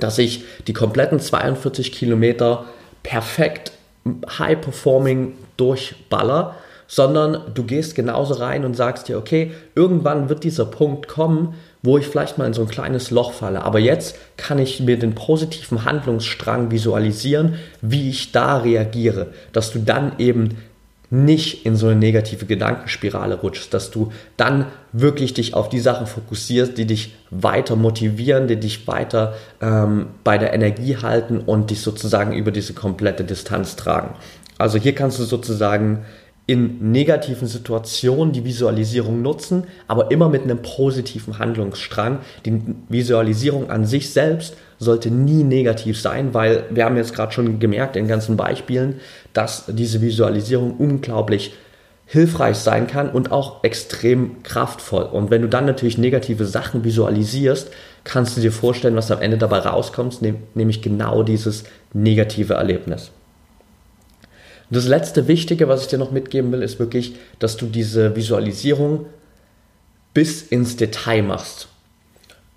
dass 0.00 0.16
ich 0.16 0.44
die 0.66 0.72
kompletten 0.72 1.20
42 1.20 1.92
Kilometer 1.92 2.64
perfekt 3.02 3.72
high-performing 4.38 5.34
durchballer, 5.58 6.54
sondern 6.86 7.52
du 7.52 7.64
gehst 7.64 7.94
genauso 7.94 8.34
rein 8.34 8.64
und 8.64 8.74
sagst 8.74 9.08
dir, 9.08 9.18
okay, 9.18 9.52
irgendwann 9.74 10.30
wird 10.30 10.44
dieser 10.44 10.64
Punkt 10.64 11.06
kommen, 11.06 11.54
wo 11.82 11.98
ich 11.98 12.06
vielleicht 12.06 12.38
mal 12.38 12.46
in 12.46 12.54
so 12.54 12.62
ein 12.62 12.68
kleines 12.68 13.10
Loch 13.10 13.32
falle. 13.32 13.62
Aber 13.62 13.80
jetzt 13.80 14.16
kann 14.38 14.58
ich 14.58 14.80
mir 14.80 14.98
den 14.98 15.14
positiven 15.14 15.84
Handlungsstrang 15.84 16.70
visualisieren, 16.70 17.56
wie 17.82 18.08
ich 18.08 18.32
da 18.32 18.56
reagiere, 18.56 19.28
dass 19.52 19.72
du 19.72 19.78
dann 19.80 20.12
eben 20.18 20.56
nicht 21.14 21.64
in 21.64 21.76
so 21.76 21.86
eine 21.86 21.96
negative 21.96 22.44
Gedankenspirale 22.44 23.36
rutschst, 23.36 23.72
dass 23.72 23.92
du 23.92 24.10
dann 24.36 24.66
wirklich 24.92 25.32
dich 25.32 25.54
auf 25.54 25.68
die 25.68 25.78
Sachen 25.78 26.08
fokussierst, 26.08 26.76
die 26.76 26.86
dich 26.86 27.14
weiter 27.30 27.76
motivieren, 27.76 28.48
die 28.48 28.58
dich 28.58 28.88
weiter 28.88 29.34
ähm, 29.60 30.06
bei 30.24 30.38
der 30.38 30.52
Energie 30.52 30.96
halten 30.96 31.38
und 31.38 31.70
dich 31.70 31.82
sozusagen 31.82 32.32
über 32.32 32.50
diese 32.50 32.74
komplette 32.74 33.22
Distanz 33.22 33.76
tragen. 33.76 34.16
Also 34.58 34.76
hier 34.76 34.94
kannst 34.94 35.20
du 35.20 35.24
sozusagen 35.24 36.04
in 36.46 36.90
negativen 36.92 37.46
Situationen 37.46 38.32
die 38.32 38.44
Visualisierung 38.44 39.22
nutzen, 39.22 39.64
aber 39.86 40.10
immer 40.10 40.28
mit 40.28 40.42
einem 40.42 40.62
positiven 40.62 41.38
Handlungsstrang. 41.38 42.18
Die 42.44 42.60
Visualisierung 42.88 43.70
an 43.70 43.86
sich 43.86 44.12
selbst 44.12 44.56
sollte 44.78 45.10
nie 45.10 45.44
negativ 45.44 46.00
sein, 46.00 46.34
weil 46.34 46.64
wir 46.70 46.84
haben 46.84 46.96
jetzt 46.96 47.14
gerade 47.14 47.32
schon 47.32 47.58
gemerkt 47.58 47.96
in 47.96 48.08
ganzen 48.08 48.36
Beispielen, 48.36 49.00
dass 49.32 49.64
diese 49.68 50.00
Visualisierung 50.00 50.76
unglaublich 50.76 51.54
hilfreich 52.06 52.56
sein 52.56 52.86
kann 52.86 53.10
und 53.10 53.32
auch 53.32 53.64
extrem 53.64 54.42
kraftvoll. 54.42 55.04
Und 55.04 55.30
wenn 55.30 55.42
du 55.42 55.48
dann 55.48 55.64
natürlich 55.64 55.98
negative 55.98 56.44
Sachen 56.44 56.84
visualisierst, 56.84 57.70
kannst 58.04 58.36
du 58.36 58.40
dir 58.40 58.52
vorstellen, 58.52 58.96
was 58.96 59.10
am 59.10 59.22
Ende 59.22 59.38
dabei 59.38 59.58
rauskommt, 59.60 60.20
nämlich 60.54 60.82
genau 60.82 61.22
dieses 61.22 61.64
negative 61.92 62.54
Erlebnis. 62.54 63.10
Das 64.70 64.86
letzte 64.86 65.28
Wichtige, 65.28 65.68
was 65.68 65.82
ich 65.82 65.88
dir 65.88 65.98
noch 65.98 66.10
mitgeben 66.10 66.52
will, 66.52 66.62
ist 66.62 66.78
wirklich, 66.78 67.16
dass 67.38 67.56
du 67.56 67.66
diese 67.66 68.16
Visualisierung 68.16 69.06
bis 70.12 70.42
ins 70.42 70.76
Detail 70.76 71.22
machst. 71.22 71.68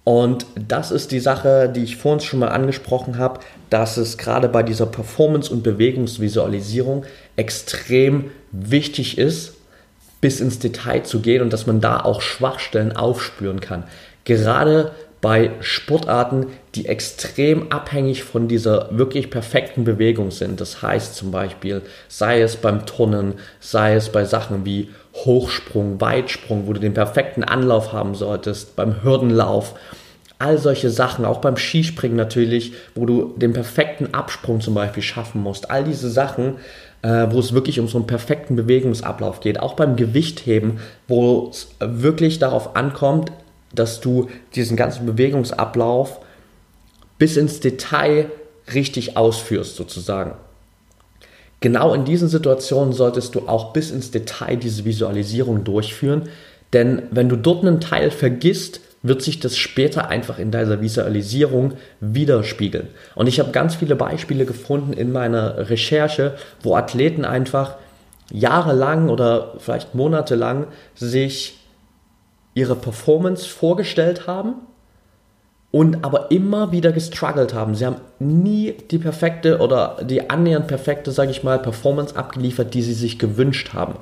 Und 0.08 0.46
das 0.56 0.91
ist 0.91 1.12
die 1.12 1.20
Sache, 1.20 1.67
die 1.67 1.84
ich 1.84 1.98
vorhin 1.98 2.22
schon 2.22 2.39
mal 2.39 2.48
angesprochen 2.48 3.17
habe, 3.17 3.41
dass 3.70 3.98
es 3.98 4.17
gerade 4.17 4.48
bei 4.48 4.63
dieser 4.63 4.86
Performance- 4.86 5.52
und 5.52 5.63
Bewegungsvisualisierung 5.63 7.04
extrem 7.36 8.32
wichtig 8.54 9.17
ist, 9.17 9.56
bis 10.22 10.39
ins 10.39 10.60
Detail 10.60 11.04
zu 11.04 11.20
gehen 11.20 11.41
und 11.41 11.52
dass 11.52 11.67
man 11.67 11.82
da 11.82 12.00
auch 12.00 12.22
Schwachstellen 12.22 12.96
aufspüren 12.96 13.60
kann. 13.60 13.84
Gerade 14.24 14.93
bei 15.20 15.52
Sportarten, 15.60 16.46
die 16.76 16.86
extrem 16.86 17.70
abhängig 17.74 18.24
von 18.24 18.48
dieser 18.48 18.98
wirklich 18.98 19.30
perfekten 19.30 19.84
Bewegung 19.84 20.32
sind. 20.32 20.62
Das 20.62 20.82
heißt 20.82 21.15
zum 21.15 21.32
Beispiel, 21.32 21.82
sei 22.08 22.39
es 22.39 22.56
beim 22.56 22.86
Turnen, 22.86 23.34
sei 23.60 23.96
es 23.96 24.08
bei 24.08 24.24
Sachen 24.24 24.63
wie 24.63 24.88
Hochsprung, 25.25 25.99
Weitsprung, 25.99 26.67
wo 26.67 26.73
du 26.73 26.80
den 26.80 26.93
perfekten 26.93 27.43
Anlauf 27.43 27.93
haben 27.93 28.15
solltest, 28.15 28.75
beim 28.75 29.03
Hürdenlauf, 29.03 29.75
all 30.39 30.58
solche 30.58 30.89
Sachen, 30.89 31.25
auch 31.25 31.39
beim 31.39 31.58
Skispringen 31.58 32.15
natürlich, 32.15 32.73
wo 32.95 33.06
du 33.06 33.34
den 33.38 33.53
perfekten 33.53 34.13
Absprung 34.13 34.62
zum 34.62 34.73
Beispiel 34.73 35.03
schaffen 35.03 35.41
musst. 35.41 35.71
All 35.71 35.84
diese 35.84 36.10
Sachen, 36.10 36.58
äh, 37.01 37.27
wo 37.30 37.39
es 37.39 37.53
wirklich 37.53 37.80
um 37.80 37.88
so 37.88 37.97
einen 37.97 38.08
perfekten 38.08 38.56
Bewegungsablauf 38.56 39.39
geht. 39.39 39.60
Auch 39.60 39.73
beim 39.73 39.95
Gewichtheben, 39.95 40.80
wo 41.08 41.49
es 41.49 41.69
wirklich 41.80 42.39
darauf 42.39 42.75
ankommt, 42.75 43.32
dass 43.73 43.99
du 43.99 44.30
diesen 44.56 44.77
ganzen 44.77 45.06
Bewegungsablauf 45.06 46.19
bis 47.17 47.36
ins 47.36 47.60
Detail 47.60 48.30
richtig 48.73 49.17
ausführst, 49.17 49.75
sozusagen. 49.75 50.34
Genau 51.60 51.93
in 51.93 52.06
diesen 52.06 52.28
Situationen 52.28 52.93
solltest 52.93 53.34
du 53.36 53.48
auch 53.48 53.74
bis 53.74 53.91
ins 53.91 54.12
Detail 54.12 54.58
diese 54.58 54.86
Visualisierung 54.86 55.63
durchführen, 55.63 56.30
denn 56.74 57.04
wenn 57.12 57.30
du 57.30 57.36
dort 57.36 57.65
einen 57.65 57.80
Teil 57.80 58.12
vergisst, 58.12 58.82
wird 59.02 59.22
sich 59.22 59.39
das 59.39 59.58
später 59.58 60.10
einfach 60.10 60.38
in 60.38 60.52
deiner 60.52 60.82
Visualisierung 60.82 61.74
widerspiegeln. 62.00 62.88
Und 63.15 63.28
ich 63.28 63.39
habe 63.39 63.52
ganz 63.52 63.76
viele 63.76 63.96
Beispiele 63.96 64.46
gefunden 64.46 64.93
in 64.93 65.12
meiner 65.12 65.70
Recherche, 65.70 66.36
wo 66.62 66.76
Athleten 66.76 67.26
einfach 67.26 67.76
jahrelang 68.32 69.10
oder 69.10 69.54
vielleicht 69.60 69.96
monatelang 69.96 70.67
sich 70.96 71.60
ihre 72.54 72.76
Performance 72.76 73.48
vorgestellt 73.48 74.28
haben 74.28 74.56
und 75.77 76.03
aber 76.03 76.31
immer 76.31 76.71
wieder 76.71 76.91
gestruggelt 76.91 77.53
haben. 77.53 77.75
Sie 77.75 77.85
haben 77.85 77.97
nie 78.17 78.73
die 78.89 78.97
perfekte 78.97 79.59
oder 79.59 79.97
die 80.01 80.27
annähernd 80.27 80.65
perfekte, 80.65 81.11
sage 81.11 81.29
ich 81.29 81.43
mal, 81.43 81.59
Performance 81.59 82.15
abgeliefert, 82.15 82.73
die 82.73 82.81
sie 82.81 82.95
sich 82.95 83.19
gewünscht 83.19 83.75
haben. 83.75 83.93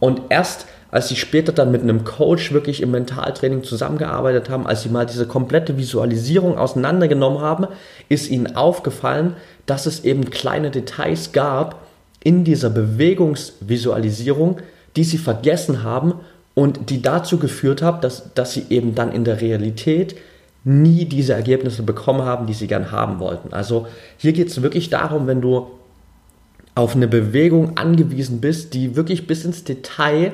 Und 0.00 0.20
erst 0.30 0.66
als 0.90 1.08
sie 1.08 1.14
später 1.14 1.52
dann 1.52 1.70
mit 1.70 1.82
einem 1.82 2.02
Coach 2.02 2.52
wirklich 2.52 2.82
im 2.82 2.90
Mentaltraining 2.90 3.62
zusammengearbeitet 3.62 4.50
haben, 4.50 4.66
als 4.66 4.82
sie 4.82 4.88
mal 4.88 5.06
diese 5.06 5.28
komplette 5.28 5.78
Visualisierung 5.78 6.58
auseinandergenommen 6.58 7.40
haben, 7.40 7.68
ist 8.08 8.28
ihnen 8.28 8.56
aufgefallen, 8.56 9.36
dass 9.64 9.86
es 9.86 10.04
eben 10.04 10.28
kleine 10.28 10.72
Details 10.72 11.30
gab 11.30 11.86
in 12.24 12.42
dieser 12.42 12.68
Bewegungsvisualisierung, 12.68 14.56
die 14.96 15.04
sie 15.04 15.18
vergessen 15.18 15.84
haben 15.84 16.14
und 16.54 16.90
die 16.90 17.00
dazu 17.00 17.38
geführt 17.38 17.80
hat, 17.80 18.02
dass, 18.02 18.34
dass 18.34 18.54
sie 18.54 18.66
eben 18.70 18.96
dann 18.96 19.12
in 19.12 19.22
der 19.22 19.40
Realität 19.40 20.16
nie 20.64 21.04
diese 21.04 21.34
Ergebnisse 21.34 21.82
bekommen 21.82 22.22
haben, 22.22 22.46
die 22.46 22.54
sie 22.54 22.68
gern 22.68 22.92
haben 22.92 23.18
wollten. 23.18 23.52
Also 23.52 23.86
hier 24.16 24.32
geht 24.32 24.48
es 24.48 24.62
wirklich 24.62 24.90
darum, 24.90 25.26
wenn 25.26 25.40
du 25.40 25.68
auf 26.74 26.94
eine 26.94 27.08
Bewegung 27.08 27.76
angewiesen 27.76 28.40
bist, 28.40 28.74
die 28.74 28.96
wirklich 28.96 29.26
bis 29.26 29.44
ins 29.44 29.64
Detail 29.64 30.32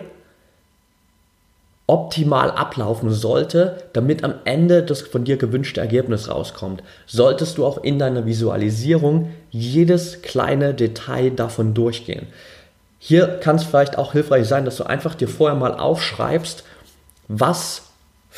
optimal 1.87 2.51
ablaufen 2.51 3.11
sollte, 3.11 3.83
damit 3.95 4.23
am 4.23 4.35
Ende 4.45 4.83
das 4.83 5.01
von 5.01 5.25
dir 5.25 5.39
gewünschte 5.39 5.81
Ergebnis 5.81 6.29
rauskommt, 6.29 6.83
solltest 7.07 7.57
du 7.57 7.65
auch 7.65 7.83
in 7.83 7.99
deiner 7.99 8.27
Visualisierung 8.27 9.33
jedes 9.51 10.21
kleine 10.21 10.75
Detail 10.75 11.31
davon 11.31 11.73
durchgehen. 11.73 12.27
Hier 12.99 13.27
kann 13.27 13.57
es 13.57 13.65
vielleicht 13.65 13.97
auch 13.97 14.13
hilfreich 14.13 14.47
sein, 14.47 14.67
dass 14.67 14.77
du 14.77 14.85
einfach 14.85 15.15
dir 15.15 15.29
vorher 15.29 15.59
mal 15.59 15.73
aufschreibst, 15.73 16.63
was 17.29 17.88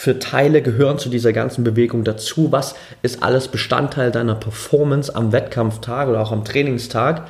für 0.01 0.19
Teile 0.19 0.63
gehören 0.63 0.99
zu 0.99 1.11
dieser 1.11 1.35
ganzen 1.35 1.63
Bewegung 1.63 2.05
dazu, 2.05 2.51
was 2.53 2.75
ist 3.03 3.23
alles 3.23 3.49
Bestandteil 3.49 4.11
deiner 4.11 4.35
Performance 4.35 5.15
am 5.15 5.31
Wettkampftag 5.31 6.09
oder 6.09 6.23
auch 6.23 6.33
am 6.33 6.43
Trainingstag. 6.43 7.29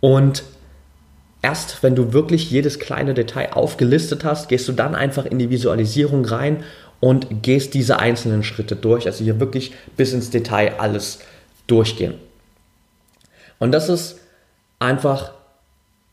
Und 0.00 0.42
erst 1.40 1.82
wenn 1.82 1.94
du 1.94 2.12
wirklich 2.12 2.50
jedes 2.50 2.78
kleine 2.78 3.14
Detail 3.14 3.54
aufgelistet 3.54 4.26
hast, 4.26 4.50
gehst 4.50 4.68
du 4.68 4.72
dann 4.72 4.94
einfach 4.94 5.24
in 5.24 5.38
die 5.38 5.48
Visualisierung 5.48 6.26
rein 6.26 6.64
und 7.00 7.42
gehst 7.42 7.72
diese 7.72 7.98
einzelnen 7.98 8.42
Schritte 8.42 8.76
durch. 8.76 9.06
Also 9.06 9.24
hier 9.24 9.40
wirklich 9.40 9.72
bis 9.96 10.12
ins 10.12 10.28
Detail 10.28 10.74
alles 10.76 11.20
durchgehen. 11.66 12.12
Und 13.58 13.72
das 13.72 13.88
ist 13.88 14.20
einfach 14.80 15.32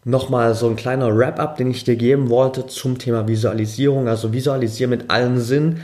nochmal 0.06 0.56
so 0.56 0.68
ein 0.68 0.76
kleiner 0.76 1.16
Wrap-up, 1.16 1.58
den 1.58 1.72
ich 1.72 1.84
dir 1.84 1.96
geben 1.96 2.30
wollte 2.30 2.68
zum 2.68 2.98
Thema 2.98 3.28
Visualisierung. 3.28 4.08
Also 4.08 4.34
visualisiere 4.34 4.90
mit 4.90 5.10
allen 5.10 5.40
Sinn. 5.40 5.82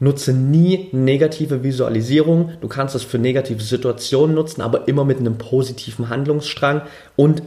Nutze 0.00 0.32
nie 0.32 0.88
negative 0.92 1.62
Visualisierung. 1.62 2.52
Du 2.60 2.68
kannst 2.68 2.94
es 2.94 3.02
für 3.02 3.18
negative 3.18 3.62
Situationen 3.62 4.34
nutzen, 4.34 4.60
aber 4.60 4.88
immer 4.88 5.04
mit 5.04 5.18
einem 5.18 5.38
positiven 5.38 6.08
Handlungsstrang 6.08 6.82
und 7.16 7.42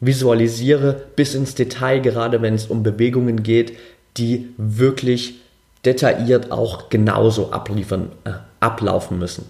visualisiere 0.00 1.02
bis 1.14 1.34
ins 1.34 1.54
Detail, 1.54 2.00
gerade 2.00 2.42
wenn 2.42 2.54
es 2.54 2.66
um 2.66 2.82
Bewegungen 2.82 3.42
geht, 3.44 3.76
die 4.16 4.48
wirklich 4.56 5.36
detailliert 5.84 6.50
auch 6.50 6.88
genauso 6.88 7.52
abliefern, 7.52 8.10
äh, 8.24 8.32
ablaufen 8.60 9.18
müssen. 9.18 9.46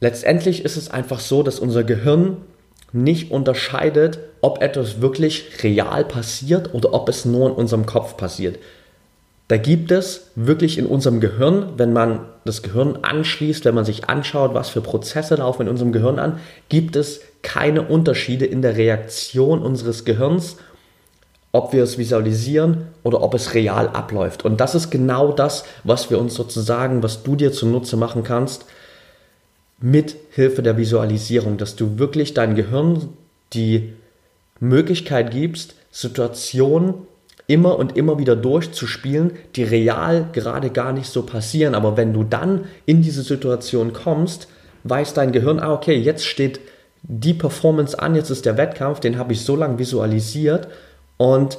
Letztendlich 0.00 0.64
ist 0.64 0.76
es 0.76 0.90
einfach 0.90 1.18
so, 1.18 1.42
dass 1.42 1.58
unser 1.58 1.82
Gehirn 1.82 2.36
nicht 2.92 3.30
unterscheidet, 3.30 4.18
ob 4.40 4.62
etwas 4.62 5.00
wirklich 5.00 5.62
real 5.62 6.04
passiert 6.04 6.74
oder 6.74 6.94
ob 6.94 7.08
es 7.08 7.24
nur 7.24 7.48
in 7.50 7.54
unserem 7.54 7.86
Kopf 7.86 8.16
passiert. 8.16 8.58
Da 9.48 9.56
gibt 9.56 9.90
es 9.90 10.30
wirklich 10.34 10.76
in 10.76 10.86
unserem 10.86 11.20
Gehirn, 11.20 11.72
wenn 11.78 11.94
man 11.94 12.20
das 12.44 12.62
Gehirn 12.62 12.98
anschließt, 13.00 13.64
wenn 13.64 13.74
man 13.74 13.86
sich 13.86 14.08
anschaut, 14.08 14.52
was 14.52 14.68
für 14.68 14.82
Prozesse 14.82 15.36
laufen 15.36 15.62
in 15.62 15.68
unserem 15.68 15.92
Gehirn 15.92 16.18
an, 16.18 16.38
gibt 16.68 16.96
es 16.96 17.20
keine 17.42 17.82
Unterschiede 17.82 18.44
in 18.44 18.60
der 18.60 18.76
Reaktion 18.76 19.62
unseres 19.62 20.04
Gehirns, 20.04 20.56
ob 21.50 21.72
wir 21.72 21.82
es 21.82 21.96
visualisieren 21.96 22.88
oder 23.04 23.22
ob 23.22 23.32
es 23.32 23.54
real 23.54 23.88
abläuft. 23.88 24.44
Und 24.44 24.60
das 24.60 24.74
ist 24.74 24.90
genau 24.90 25.32
das, 25.32 25.64
was 25.82 26.10
wir 26.10 26.18
uns 26.18 26.34
sozusagen, 26.34 27.02
was 27.02 27.22
du 27.22 27.34
dir 27.34 27.50
zunutze 27.50 27.96
machen 27.96 28.24
kannst, 28.24 28.66
mit 29.80 30.16
Hilfe 30.30 30.62
der 30.62 30.76
Visualisierung, 30.76 31.56
dass 31.56 31.76
du 31.76 31.98
wirklich 31.98 32.34
dein 32.34 32.54
Gehirn 32.54 33.08
die 33.52 33.92
Möglichkeit 34.60 35.30
gibst, 35.30 35.74
Situationen 35.90 36.94
immer 37.46 37.78
und 37.78 37.96
immer 37.96 38.18
wieder 38.18 38.36
durchzuspielen, 38.36 39.32
die 39.56 39.64
real 39.64 40.28
gerade 40.32 40.70
gar 40.70 40.92
nicht 40.92 41.08
so 41.08 41.22
passieren. 41.22 41.74
Aber 41.74 41.96
wenn 41.96 42.12
du 42.12 42.22
dann 42.22 42.64
in 42.84 43.02
diese 43.02 43.22
Situation 43.22 43.92
kommst, 43.92 44.48
weiß 44.84 45.14
dein 45.14 45.32
Gehirn, 45.32 45.58
ah, 45.58 45.72
okay, 45.72 45.96
jetzt 45.96 46.26
steht 46.26 46.60
die 47.02 47.34
Performance 47.34 47.98
an, 47.98 48.14
jetzt 48.14 48.30
ist 48.30 48.44
der 48.44 48.58
Wettkampf, 48.58 49.00
den 49.00 49.18
habe 49.18 49.32
ich 49.32 49.44
so 49.44 49.56
lange 49.56 49.78
visualisiert 49.78 50.68
und 51.16 51.58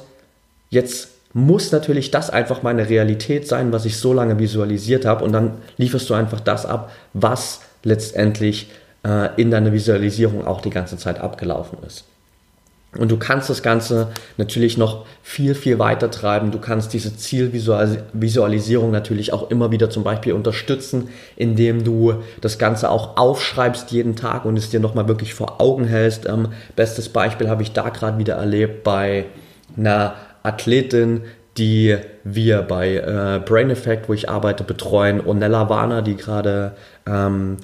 jetzt 0.68 1.08
muss 1.32 1.72
natürlich 1.72 2.10
das 2.10 2.30
einfach 2.30 2.62
meine 2.62 2.88
Realität 2.88 3.48
sein, 3.48 3.72
was 3.72 3.84
ich 3.84 3.96
so 3.96 4.12
lange 4.12 4.38
visualisiert 4.38 5.04
habe 5.04 5.24
und 5.24 5.32
dann 5.32 5.54
lieferst 5.76 6.08
du 6.10 6.14
einfach 6.14 6.40
das 6.40 6.66
ab, 6.66 6.92
was 7.14 7.60
letztendlich 7.82 8.70
äh, 9.04 9.28
in 9.40 9.50
deiner 9.50 9.72
Visualisierung 9.72 10.46
auch 10.46 10.60
die 10.60 10.70
ganze 10.70 10.96
Zeit 10.96 11.20
abgelaufen 11.20 11.78
ist. 11.86 12.04
Und 12.98 13.08
du 13.12 13.18
kannst 13.18 13.48
das 13.48 13.62
Ganze 13.62 14.08
natürlich 14.36 14.76
noch 14.76 15.06
viel, 15.22 15.54
viel 15.54 15.78
weiter 15.78 16.10
treiben. 16.10 16.50
Du 16.50 16.58
kannst 16.58 16.92
diese 16.92 17.16
Zielvisualisierung 17.16 18.90
natürlich 18.90 19.32
auch 19.32 19.48
immer 19.48 19.70
wieder 19.70 19.90
zum 19.90 20.02
Beispiel 20.02 20.32
unterstützen, 20.32 21.08
indem 21.36 21.84
du 21.84 22.14
das 22.40 22.58
Ganze 22.58 22.90
auch 22.90 23.16
aufschreibst 23.16 23.92
jeden 23.92 24.16
Tag 24.16 24.44
und 24.44 24.56
es 24.56 24.70
dir 24.70 24.80
nochmal 24.80 25.06
wirklich 25.06 25.34
vor 25.34 25.60
Augen 25.60 25.84
hältst. 25.84 26.26
Ähm, 26.26 26.48
bestes 26.74 27.08
Beispiel 27.10 27.48
habe 27.48 27.62
ich 27.62 27.70
da 27.72 27.90
gerade 27.90 28.18
wieder 28.18 28.34
erlebt 28.34 28.82
bei 28.82 29.26
einer 29.76 30.14
Athletin, 30.42 31.22
die 31.58 31.96
wir 32.24 32.62
bei 32.62 32.96
äh, 32.96 33.40
Brain 33.44 33.70
Effect, 33.70 34.08
wo 34.08 34.14
ich 34.14 34.28
arbeite, 34.28 34.64
betreuen. 34.64 35.24
Onella 35.24 35.68
Warner, 35.68 36.02
die 36.02 36.16
gerade 36.16 36.72
ähm, 37.06 37.56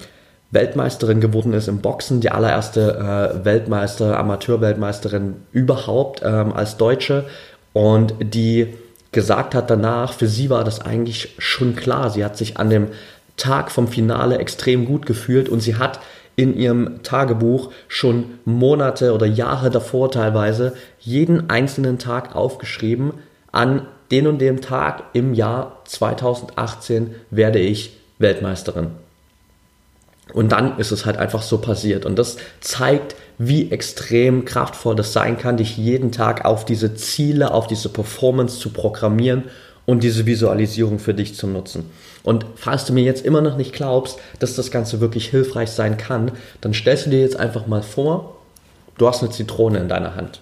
Weltmeisterin 0.51 1.19
geworden 1.19 1.53
ist 1.53 1.67
im 1.67 1.81
Boxen, 1.81 2.21
die 2.21 2.31
allererste 2.31 3.39
äh, 3.41 3.45
Weltmeister, 3.45 4.17
Amateurweltmeisterin 4.17 5.35
überhaupt 5.51 6.21
ähm, 6.23 6.53
als 6.53 6.77
Deutsche 6.77 7.25
und 7.73 8.13
die 8.19 8.73
gesagt 9.11 9.55
hat 9.55 9.69
danach, 9.69 10.13
für 10.13 10.27
sie 10.27 10.49
war 10.49 10.63
das 10.63 10.81
eigentlich 10.81 11.35
schon 11.37 11.75
klar. 11.75 12.09
Sie 12.09 12.23
hat 12.23 12.37
sich 12.37 12.57
an 12.57 12.69
dem 12.69 12.87
Tag 13.35 13.71
vom 13.71 13.87
Finale 13.87 14.37
extrem 14.37 14.85
gut 14.85 15.05
gefühlt 15.05 15.49
und 15.49 15.59
sie 15.59 15.75
hat 15.75 15.99
in 16.35 16.55
ihrem 16.55 17.01
Tagebuch 17.03 17.71
schon 17.87 18.25
Monate 18.45 19.13
oder 19.13 19.25
Jahre 19.25 19.69
davor 19.69 20.11
teilweise 20.11 20.73
jeden 20.99 21.49
einzelnen 21.49 21.97
Tag 21.97 22.35
aufgeschrieben. 22.35 23.13
An 23.51 23.87
den 24.11 24.27
und 24.27 24.39
dem 24.39 24.61
Tag 24.61 25.03
im 25.13 25.33
Jahr 25.33 25.81
2018 25.85 27.15
werde 27.29 27.59
ich 27.59 27.97
Weltmeisterin. 28.19 28.91
Und 30.33 30.51
dann 30.51 30.77
ist 30.77 30.91
es 30.91 31.05
halt 31.05 31.17
einfach 31.17 31.41
so 31.41 31.59
passiert. 31.59 32.05
Und 32.05 32.17
das 32.17 32.37
zeigt, 32.59 33.15
wie 33.37 33.71
extrem 33.71 34.45
kraftvoll 34.45 34.95
das 34.95 35.13
sein 35.13 35.37
kann, 35.37 35.57
dich 35.57 35.77
jeden 35.77 36.11
Tag 36.11 36.45
auf 36.45 36.65
diese 36.65 36.95
Ziele, 36.95 37.53
auf 37.53 37.67
diese 37.67 37.89
Performance 37.89 38.59
zu 38.59 38.71
programmieren 38.71 39.45
und 39.85 40.03
diese 40.03 40.25
Visualisierung 40.25 40.99
für 40.99 41.13
dich 41.13 41.35
zu 41.35 41.47
nutzen. 41.47 41.89
Und 42.23 42.45
falls 42.55 42.85
du 42.85 42.93
mir 42.93 43.03
jetzt 43.03 43.25
immer 43.25 43.41
noch 43.41 43.55
nicht 43.55 43.73
glaubst, 43.73 44.19
dass 44.39 44.55
das 44.55 44.69
Ganze 44.69 44.99
wirklich 44.99 45.29
hilfreich 45.29 45.69
sein 45.69 45.97
kann, 45.97 46.31
dann 46.59 46.73
stellst 46.73 47.05
du 47.05 47.09
dir 47.11 47.21
jetzt 47.21 47.37
einfach 47.37 47.67
mal 47.67 47.83
vor, 47.83 48.35
du 48.97 49.07
hast 49.07 49.23
eine 49.23 49.31
Zitrone 49.31 49.79
in 49.79 49.87
deiner 49.87 50.15
Hand. 50.15 50.41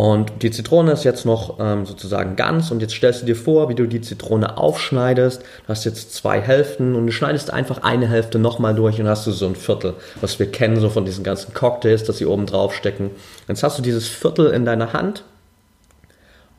Und 0.00 0.42
die 0.42 0.50
Zitrone 0.50 0.92
ist 0.92 1.04
jetzt 1.04 1.26
noch 1.26 1.58
ähm, 1.60 1.84
sozusagen 1.84 2.34
ganz 2.34 2.70
und 2.70 2.80
jetzt 2.80 2.94
stellst 2.94 3.20
du 3.20 3.26
dir 3.26 3.36
vor, 3.36 3.68
wie 3.68 3.74
du 3.74 3.84
die 3.84 4.00
Zitrone 4.00 4.56
aufschneidest. 4.56 5.42
Du 5.42 5.68
hast 5.68 5.84
jetzt 5.84 6.14
zwei 6.14 6.40
Hälften 6.40 6.94
und 6.94 7.04
du 7.04 7.12
schneidest 7.12 7.52
einfach 7.52 7.82
eine 7.82 8.08
Hälfte 8.08 8.38
nochmal 8.38 8.74
durch 8.74 8.98
und 8.98 9.06
hast 9.06 9.26
du 9.26 9.30
so 9.30 9.44
ein 9.44 9.56
Viertel, 9.56 9.92
was 10.22 10.38
wir 10.38 10.50
kennen 10.50 10.80
so 10.80 10.88
von 10.88 11.04
diesen 11.04 11.22
ganzen 11.22 11.52
Cocktails, 11.52 12.02
dass 12.02 12.16
sie 12.16 12.24
oben 12.24 12.46
drauf 12.46 12.74
stecken. 12.74 13.10
Jetzt 13.46 13.62
hast 13.62 13.76
du 13.76 13.82
dieses 13.82 14.08
Viertel 14.08 14.46
in 14.46 14.64
deiner 14.64 14.94
Hand 14.94 15.22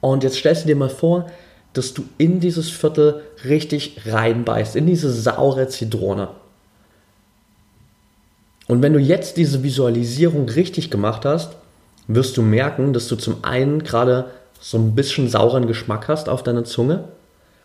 und 0.01 0.23
jetzt 0.23 0.37
stellst 0.37 0.65
du 0.65 0.67
dir 0.67 0.75
mal 0.75 0.89
vor, 0.89 1.25
dass 1.73 1.95
du 1.95 2.03
in 2.19 2.41
dieses 2.41 2.69
Viertel 2.69 3.23
richtig 3.43 4.01
reinbeißt, 4.05 4.75
in 4.75 4.85
diese 4.85 5.11
saure 5.11 5.67
Zitrone. 5.67 6.27
Und 8.67 8.83
wenn 8.83 8.93
du 8.93 8.99
jetzt 8.99 9.37
diese 9.37 9.63
Visualisierung 9.63 10.47
richtig 10.47 10.91
gemacht 10.91 11.25
hast, 11.25 11.55
wirst 12.15 12.37
du 12.37 12.41
merken, 12.41 12.93
dass 12.93 13.07
du 13.07 13.15
zum 13.15 13.43
einen 13.43 13.83
gerade 13.83 14.31
so 14.59 14.77
ein 14.77 14.95
bisschen 14.95 15.27
sauren 15.27 15.67
Geschmack 15.67 16.07
hast 16.07 16.29
auf 16.29 16.43
deiner 16.43 16.63
Zunge 16.63 17.05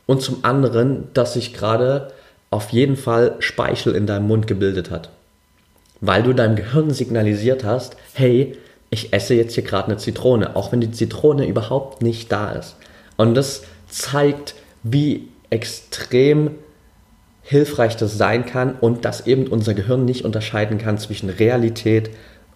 und 0.07 0.23
zum 0.23 0.45
anderen, 0.45 1.09
dass 1.15 1.35
sich 1.35 1.53
gerade 1.53 2.13
auf 2.51 2.71
jeden 2.71 2.97
Fall 2.97 3.37
Speichel 3.41 3.95
in 3.95 4.07
deinem 4.07 4.29
Mund 4.29 4.47
gebildet 4.47 4.91
hat. 4.91 5.11
Weil 6.01 6.23
du 6.23 6.33
deinem 6.33 6.57
Gehirn 6.57 6.91
signalisiert 6.91 7.65
hast, 7.65 7.97
hey, 8.15 8.57
ich 8.91 9.13
esse 9.13 9.35
jetzt 9.35 9.55
hier 9.55 9.65
gerade 9.65 9.89
eine 9.89 9.97
Zitrone, 9.97 10.57
auch 10.57 10.73
wenn 10.73 10.81
die 10.81 10.93
Zitrone 10.93 11.47
überhaupt 11.47 12.03
nicht 12.03 12.31
da 12.31 12.53
ist. 12.53 12.77
Und 13.17 13.35
das 13.35 13.65
zeigt, 13.89 14.55
wie 14.83 15.29
extrem 15.51 16.53
hilfreich 17.43 17.97
das 17.97 18.17
sein 18.17 18.47
kann 18.47 18.75
und 18.81 19.05
dass 19.05 19.27
eben 19.27 19.47
unser 19.47 19.75
Gehirn 19.75 20.05
nicht 20.05 20.25
unterscheiden 20.25 20.79
kann 20.79 20.99
zwischen 20.99 21.31
Realität 21.31 22.11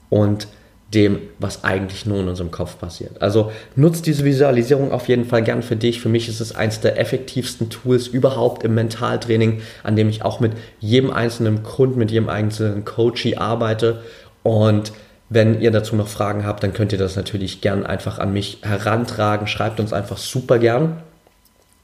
und 0.09 0.48
dem, 0.94 1.20
was 1.38 1.62
eigentlich 1.62 2.05
nur 2.05 2.18
in 2.20 2.29
unserem 2.29 2.50
Kopf 2.50 2.79
passiert. 2.79 3.22
Also 3.22 3.53
nutzt 3.76 4.07
diese 4.07 4.24
Visualisierung 4.24 4.90
auf 4.90 5.09
jeden 5.09 5.24
Fall 5.24 5.42
gern 5.42 5.62
für 5.62 5.76
dich. 5.76 6.00
Für 6.00 6.09
mich 6.09 6.29
ist 6.29 6.40
es 6.40 6.55
eines 6.55 6.81
der 6.81 6.98
effektivsten 6.98 7.70
Tools 7.70 8.09
überhaupt 8.09 8.64
im 8.64 8.74
Mentaltraining, 8.74 9.62
an 9.85 9.94
dem 9.94 10.09
ich 10.09 10.24
auch 10.24 10.40
mit 10.40 10.53
jedem 10.81 11.11
einzelnen 11.11 11.62
Kunden, 11.62 11.98
mit 11.98 12.11
jedem 12.11 12.29
einzelnen 12.29 12.85
Coachie 12.85 13.37
arbeite. 13.37 14.03
Und 14.42 14.92
wenn 15.29 15.61
ihr 15.61 15.70
dazu 15.70 15.94
noch 15.94 16.09
Fragen 16.09 16.44
habt, 16.44 16.64
dann 16.64 16.72
könnt 16.72 16.92
ihr 16.92 16.98
das 16.98 17.14
natürlich 17.14 17.61
gern 17.61 17.87
einfach 17.87 18.18
an 18.18 18.33
mich 18.33 18.59
herantragen. 18.62 19.46
Schreibt 19.46 19.79
uns 19.79 19.92
einfach 19.92 20.18
super 20.18 20.59
gern. 20.59 21.03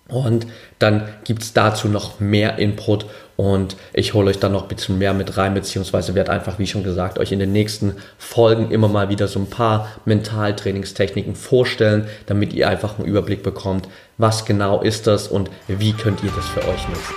Und 0.09 0.47
dann 0.79 1.09
gibt 1.25 1.43
es 1.43 1.53
dazu 1.53 1.89
noch 1.89 2.19
mehr 2.19 2.59
Input 2.59 3.07
und 3.37 3.77
ich 3.93 4.15
hole 4.15 4.31
euch 4.31 4.39
dann 4.39 4.53
noch 4.53 4.63
ein 4.63 4.69
bisschen 4.69 4.99
mehr 4.99 5.15
mit 5.15 5.37
rein, 5.37 5.55
beziehungsweise 5.55 6.15
werde 6.15 6.33
einfach, 6.33 6.59
wie 6.59 6.67
schon 6.67 6.83
gesagt, 6.83 7.19
euch 7.19 7.33
in 7.33 7.39
den 7.39 7.53
nächsten 7.53 7.97
Folgen 8.19 8.71
immer 8.71 8.89
mal 8.89 9.09
wieder 9.09 9.29
so 9.29 9.39
ein 9.39 9.51
paar 9.51 9.89
Mentaltrainingstechniken 10.07 11.35
vorstellen, 11.35 12.09
damit 12.27 12.55
ihr 12.55 12.69
einfach 12.69 12.99
einen 12.99 13.07
Überblick 13.07 13.43
bekommt, 13.43 13.89
was 14.17 14.45
genau 14.47 14.81
ist 14.81 15.07
das 15.07 15.29
und 15.29 15.51
wie 15.69 15.93
könnt 15.93 16.23
ihr 16.25 16.31
das 16.35 16.49
für 16.49 16.61
euch 16.61 16.89
nutzen. 16.89 17.15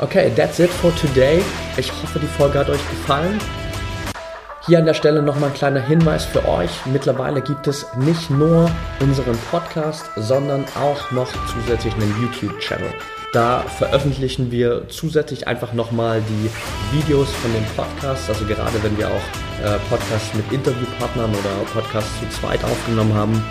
Okay, 0.00 0.30
that's 0.34 0.60
it 0.60 0.70
for 0.70 0.94
today. 0.94 1.42
Ich 1.76 1.90
hoffe, 1.90 2.20
die 2.20 2.26
Folge 2.26 2.60
hat 2.60 2.70
euch 2.70 2.88
gefallen. 2.88 3.38
Hier 4.68 4.80
an 4.80 4.84
der 4.84 4.92
Stelle 4.92 5.22
nochmal 5.22 5.48
ein 5.48 5.54
kleiner 5.54 5.80
Hinweis 5.80 6.26
für 6.26 6.46
euch. 6.46 6.68
Mittlerweile 6.84 7.40
gibt 7.40 7.66
es 7.66 7.86
nicht 7.96 8.28
nur 8.28 8.70
unseren 9.00 9.38
Podcast, 9.50 10.10
sondern 10.14 10.66
auch 10.78 11.10
noch 11.10 11.32
zusätzlich 11.46 11.94
einen 11.94 12.14
YouTube-Channel. 12.20 12.90
Da 13.32 13.60
veröffentlichen 13.62 14.50
wir 14.50 14.86
zusätzlich 14.90 15.48
einfach 15.48 15.72
nochmal 15.72 16.20
die 16.20 16.50
Videos 16.94 17.30
von 17.36 17.50
den 17.54 17.64
Podcasts. 17.74 18.28
Also 18.28 18.44
gerade 18.44 18.82
wenn 18.82 18.98
wir 18.98 19.08
auch 19.08 19.64
äh, 19.64 19.78
Podcasts 19.88 20.34
mit 20.34 20.52
Interviewpartnern 20.52 21.30
oder 21.30 21.72
Podcasts 21.72 22.20
zu 22.20 22.28
zweit 22.38 22.62
aufgenommen 22.62 23.14
haben, 23.14 23.42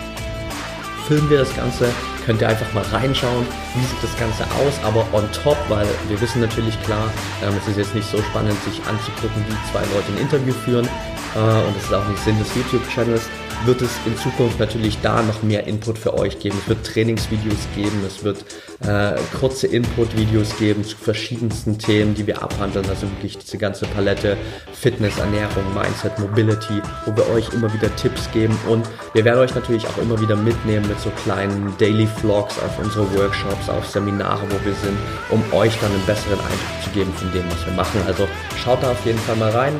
filmen 1.08 1.28
wir 1.28 1.38
das 1.38 1.56
Ganze. 1.56 1.86
Könnt 2.28 2.42
ihr 2.42 2.48
einfach 2.50 2.70
mal 2.74 2.84
reinschauen, 2.92 3.46
wie 3.74 3.80
sieht 3.80 4.02
das 4.02 4.14
Ganze 4.18 4.44
aus, 4.44 4.74
aber 4.84 5.00
on 5.14 5.26
top, 5.32 5.56
weil 5.70 5.86
wir 6.08 6.20
wissen 6.20 6.42
natürlich 6.42 6.78
klar, 6.82 7.10
ähm, 7.42 7.54
es 7.58 7.66
ist 7.66 7.78
jetzt 7.78 7.94
nicht 7.94 8.06
so 8.06 8.18
spannend, 8.20 8.52
sich 8.64 8.84
anzugucken, 8.86 9.42
wie 9.48 9.72
zwei 9.72 9.80
Leute 9.94 10.12
ein 10.12 10.18
Interview 10.18 10.52
führen 10.52 10.86
äh, 11.34 11.38
und 11.38 11.74
das 11.74 11.84
ist 11.84 11.94
auch 11.94 12.06
nicht 12.06 12.22
Sinn 12.22 12.38
des 12.38 12.54
YouTube-Channels 12.54 13.30
wird 13.64 13.82
es 13.82 13.90
in 14.06 14.16
Zukunft 14.16 14.58
natürlich 14.58 14.98
da 15.00 15.22
noch 15.22 15.42
mehr 15.42 15.66
Input 15.66 15.98
für 15.98 16.14
euch 16.14 16.38
geben. 16.38 16.56
Es 16.62 16.68
wird 16.68 16.86
Trainingsvideos 16.86 17.68
geben, 17.74 18.02
es 18.06 18.22
wird 18.24 18.44
äh, 18.86 19.18
kurze 19.38 19.66
Input-Videos 19.66 20.56
geben 20.58 20.84
zu 20.84 20.96
verschiedensten 20.96 21.78
Themen, 21.78 22.14
die 22.14 22.26
wir 22.26 22.42
abhandeln. 22.42 22.88
Also 22.88 23.08
wirklich 23.10 23.38
diese 23.38 23.58
ganze 23.58 23.86
Palette 23.86 24.36
Fitness, 24.72 25.18
Ernährung, 25.18 25.64
Mindset, 25.74 26.18
Mobility, 26.18 26.80
wo 27.04 27.16
wir 27.16 27.28
euch 27.30 27.52
immer 27.52 27.72
wieder 27.72 27.94
Tipps 27.96 28.30
geben 28.32 28.56
und 28.68 28.88
wir 29.12 29.24
werden 29.24 29.40
euch 29.40 29.54
natürlich 29.54 29.86
auch 29.86 29.98
immer 29.98 30.20
wieder 30.20 30.36
mitnehmen 30.36 30.86
mit 30.88 31.00
so 31.00 31.10
kleinen 31.22 31.74
Daily 31.78 32.06
Vlogs 32.06 32.58
auf 32.58 32.78
unsere 32.78 33.12
Workshops, 33.16 33.68
auf 33.68 33.86
Seminare, 33.86 34.42
wo 34.48 34.64
wir 34.64 34.74
sind, 34.74 34.96
um 35.30 35.42
euch 35.52 35.76
dann 35.80 35.92
einen 35.92 36.06
besseren 36.06 36.38
Eindruck 36.38 36.84
zu 36.84 36.90
geben 36.90 37.12
von 37.14 37.32
dem, 37.32 37.44
was 37.50 37.66
wir 37.66 37.72
machen. 37.74 38.00
Also 38.06 38.28
schaut 38.62 38.82
da 38.82 38.92
auf 38.92 39.04
jeden 39.04 39.18
Fall 39.20 39.36
mal 39.36 39.50
rein. 39.50 39.72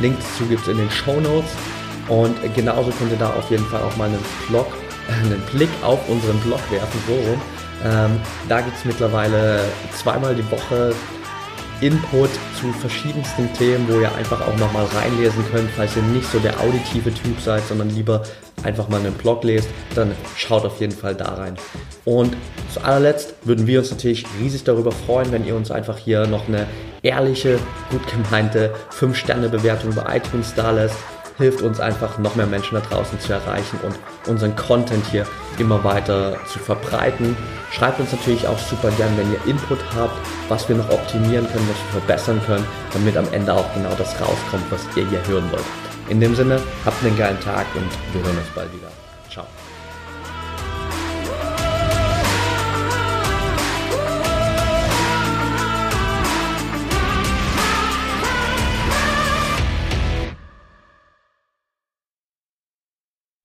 Link 0.00 0.16
dazu 0.18 0.44
gibt 0.48 0.62
es 0.62 0.68
in 0.68 0.78
den 0.78 0.90
Show 0.90 1.20
Notes. 1.20 1.50
Und 2.08 2.36
genauso 2.54 2.90
könnt 2.90 3.12
ihr 3.12 3.18
da 3.18 3.30
auf 3.30 3.50
jeden 3.50 3.64
Fall 3.66 3.82
auch 3.82 3.96
mal 3.96 4.08
einen, 4.08 4.24
Blog, 4.48 4.66
einen 5.24 5.40
Blick 5.52 5.70
auf 5.82 6.08
unseren 6.08 6.38
Blog 6.40 6.60
werfen, 6.70 7.00
so 7.06 7.14
rum. 7.14 7.40
Ähm, 7.84 8.20
da 8.48 8.60
gibt 8.60 8.76
es 8.76 8.84
mittlerweile 8.84 9.60
zweimal 9.92 10.34
die 10.34 10.48
Woche 10.50 10.94
Input 11.80 12.30
zu 12.60 12.72
verschiedensten 12.80 13.52
Themen, 13.54 13.88
wo 13.88 13.98
ihr 13.98 14.14
einfach 14.14 14.40
auch 14.40 14.56
nochmal 14.56 14.84
reinlesen 14.84 15.44
könnt, 15.50 15.68
falls 15.72 15.96
ihr 15.96 16.02
nicht 16.02 16.30
so 16.30 16.38
der 16.38 16.60
auditive 16.60 17.12
Typ 17.12 17.40
seid, 17.40 17.66
sondern 17.66 17.90
lieber 17.90 18.22
einfach 18.62 18.88
mal 18.88 19.00
einen 19.00 19.12
Blog 19.14 19.42
lest, 19.42 19.68
dann 19.96 20.12
schaut 20.36 20.64
auf 20.64 20.80
jeden 20.80 20.92
Fall 20.92 21.16
da 21.16 21.34
rein. 21.34 21.56
Und 22.04 22.36
zu 22.72 22.84
allerletzt 22.84 23.34
würden 23.42 23.66
wir 23.66 23.80
uns 23.80 23.90
natürlich 23.90 24.24
riesig 24.40 24.62
darüber 24.62 24.92
freuen, 24.92 25.32
wenn 25.32 25.44
ihr 25.44 25.56
uns 25.56 25.72
einfach 25.72 25.98
hier 25.98 26.28
noch 26.28 26.46
eine 26.46 26.68
ehrliche, 27.02 27.58
gut 27.90 28.02
gemeinte 28.06 28.72
5-Sterne-Bewertung 28.96 29.92
bei 29.96 30.18
iTunes 30.18 30.54
da 30.54 30.70
lässt 30.70 30.96
hilft 31.38 31.62
uns 31.62 31.80
einfach, 31.80 32.18
noch 32.18 32.36
mehr 32.36 32.46
Menschen 32.46 32.74
da 32.74 32.80
draußen 32.80 33.18
zu 33.20 33.32
erreichen 33.32 33.78
und 33.82 33.98
unseren 34.28 34.54
Content 34.56 35.04
hier 35.06 35.26
immer 35.58 35.82
weiter 35.84 36.36
zu 36.46 36.58
verbreiten. 36.58 37.36
Schreibt 37.72 38.00
uns 38.00 38.12
natürlich 38.12 38.46
auch 38.46 38.58
super 38.58 38.90
gern, 38.92 39.16
wenn 39.16 39.32
ihr 39.32 39.44
Input 39.46 39.78
habt, 39.96 40.14
was 40.48 40.68
wir 40.68 40.76
noch 40.76 40.90
optimieren 40.90 41.46
können, 41.50 41.68
was 41.68 41.94
wir 41.94 42.00
verbessern 42.00 42.40
können, 42.46 42.66
damit 42.92 43.16
am 43.16 43.26
Ende 43.32 43.54
auch 43.54 43.72
genau 43.74 43.94
das 43.96 44.14
rauskommt, 44.20 44.70
was 44.70 44.82
ihr 44.96 45.08
hier 45.08 45.26
hören 45.26 45.50
wollt. 45.50 45.64
In 46.08 46.20
dem 46.20 46.34
Sinne, 46.34 46.60
habt 46.84 47.02
einen 47.04 47.16
geilen 47.16 47.40
Tag 47.40 47.66
und 47.74 47.88
wir 48.12 48.22
hören 48.22 48.36
uns 48.36 48.48
bald 48.54 48.72
wieder. 48.72 48.91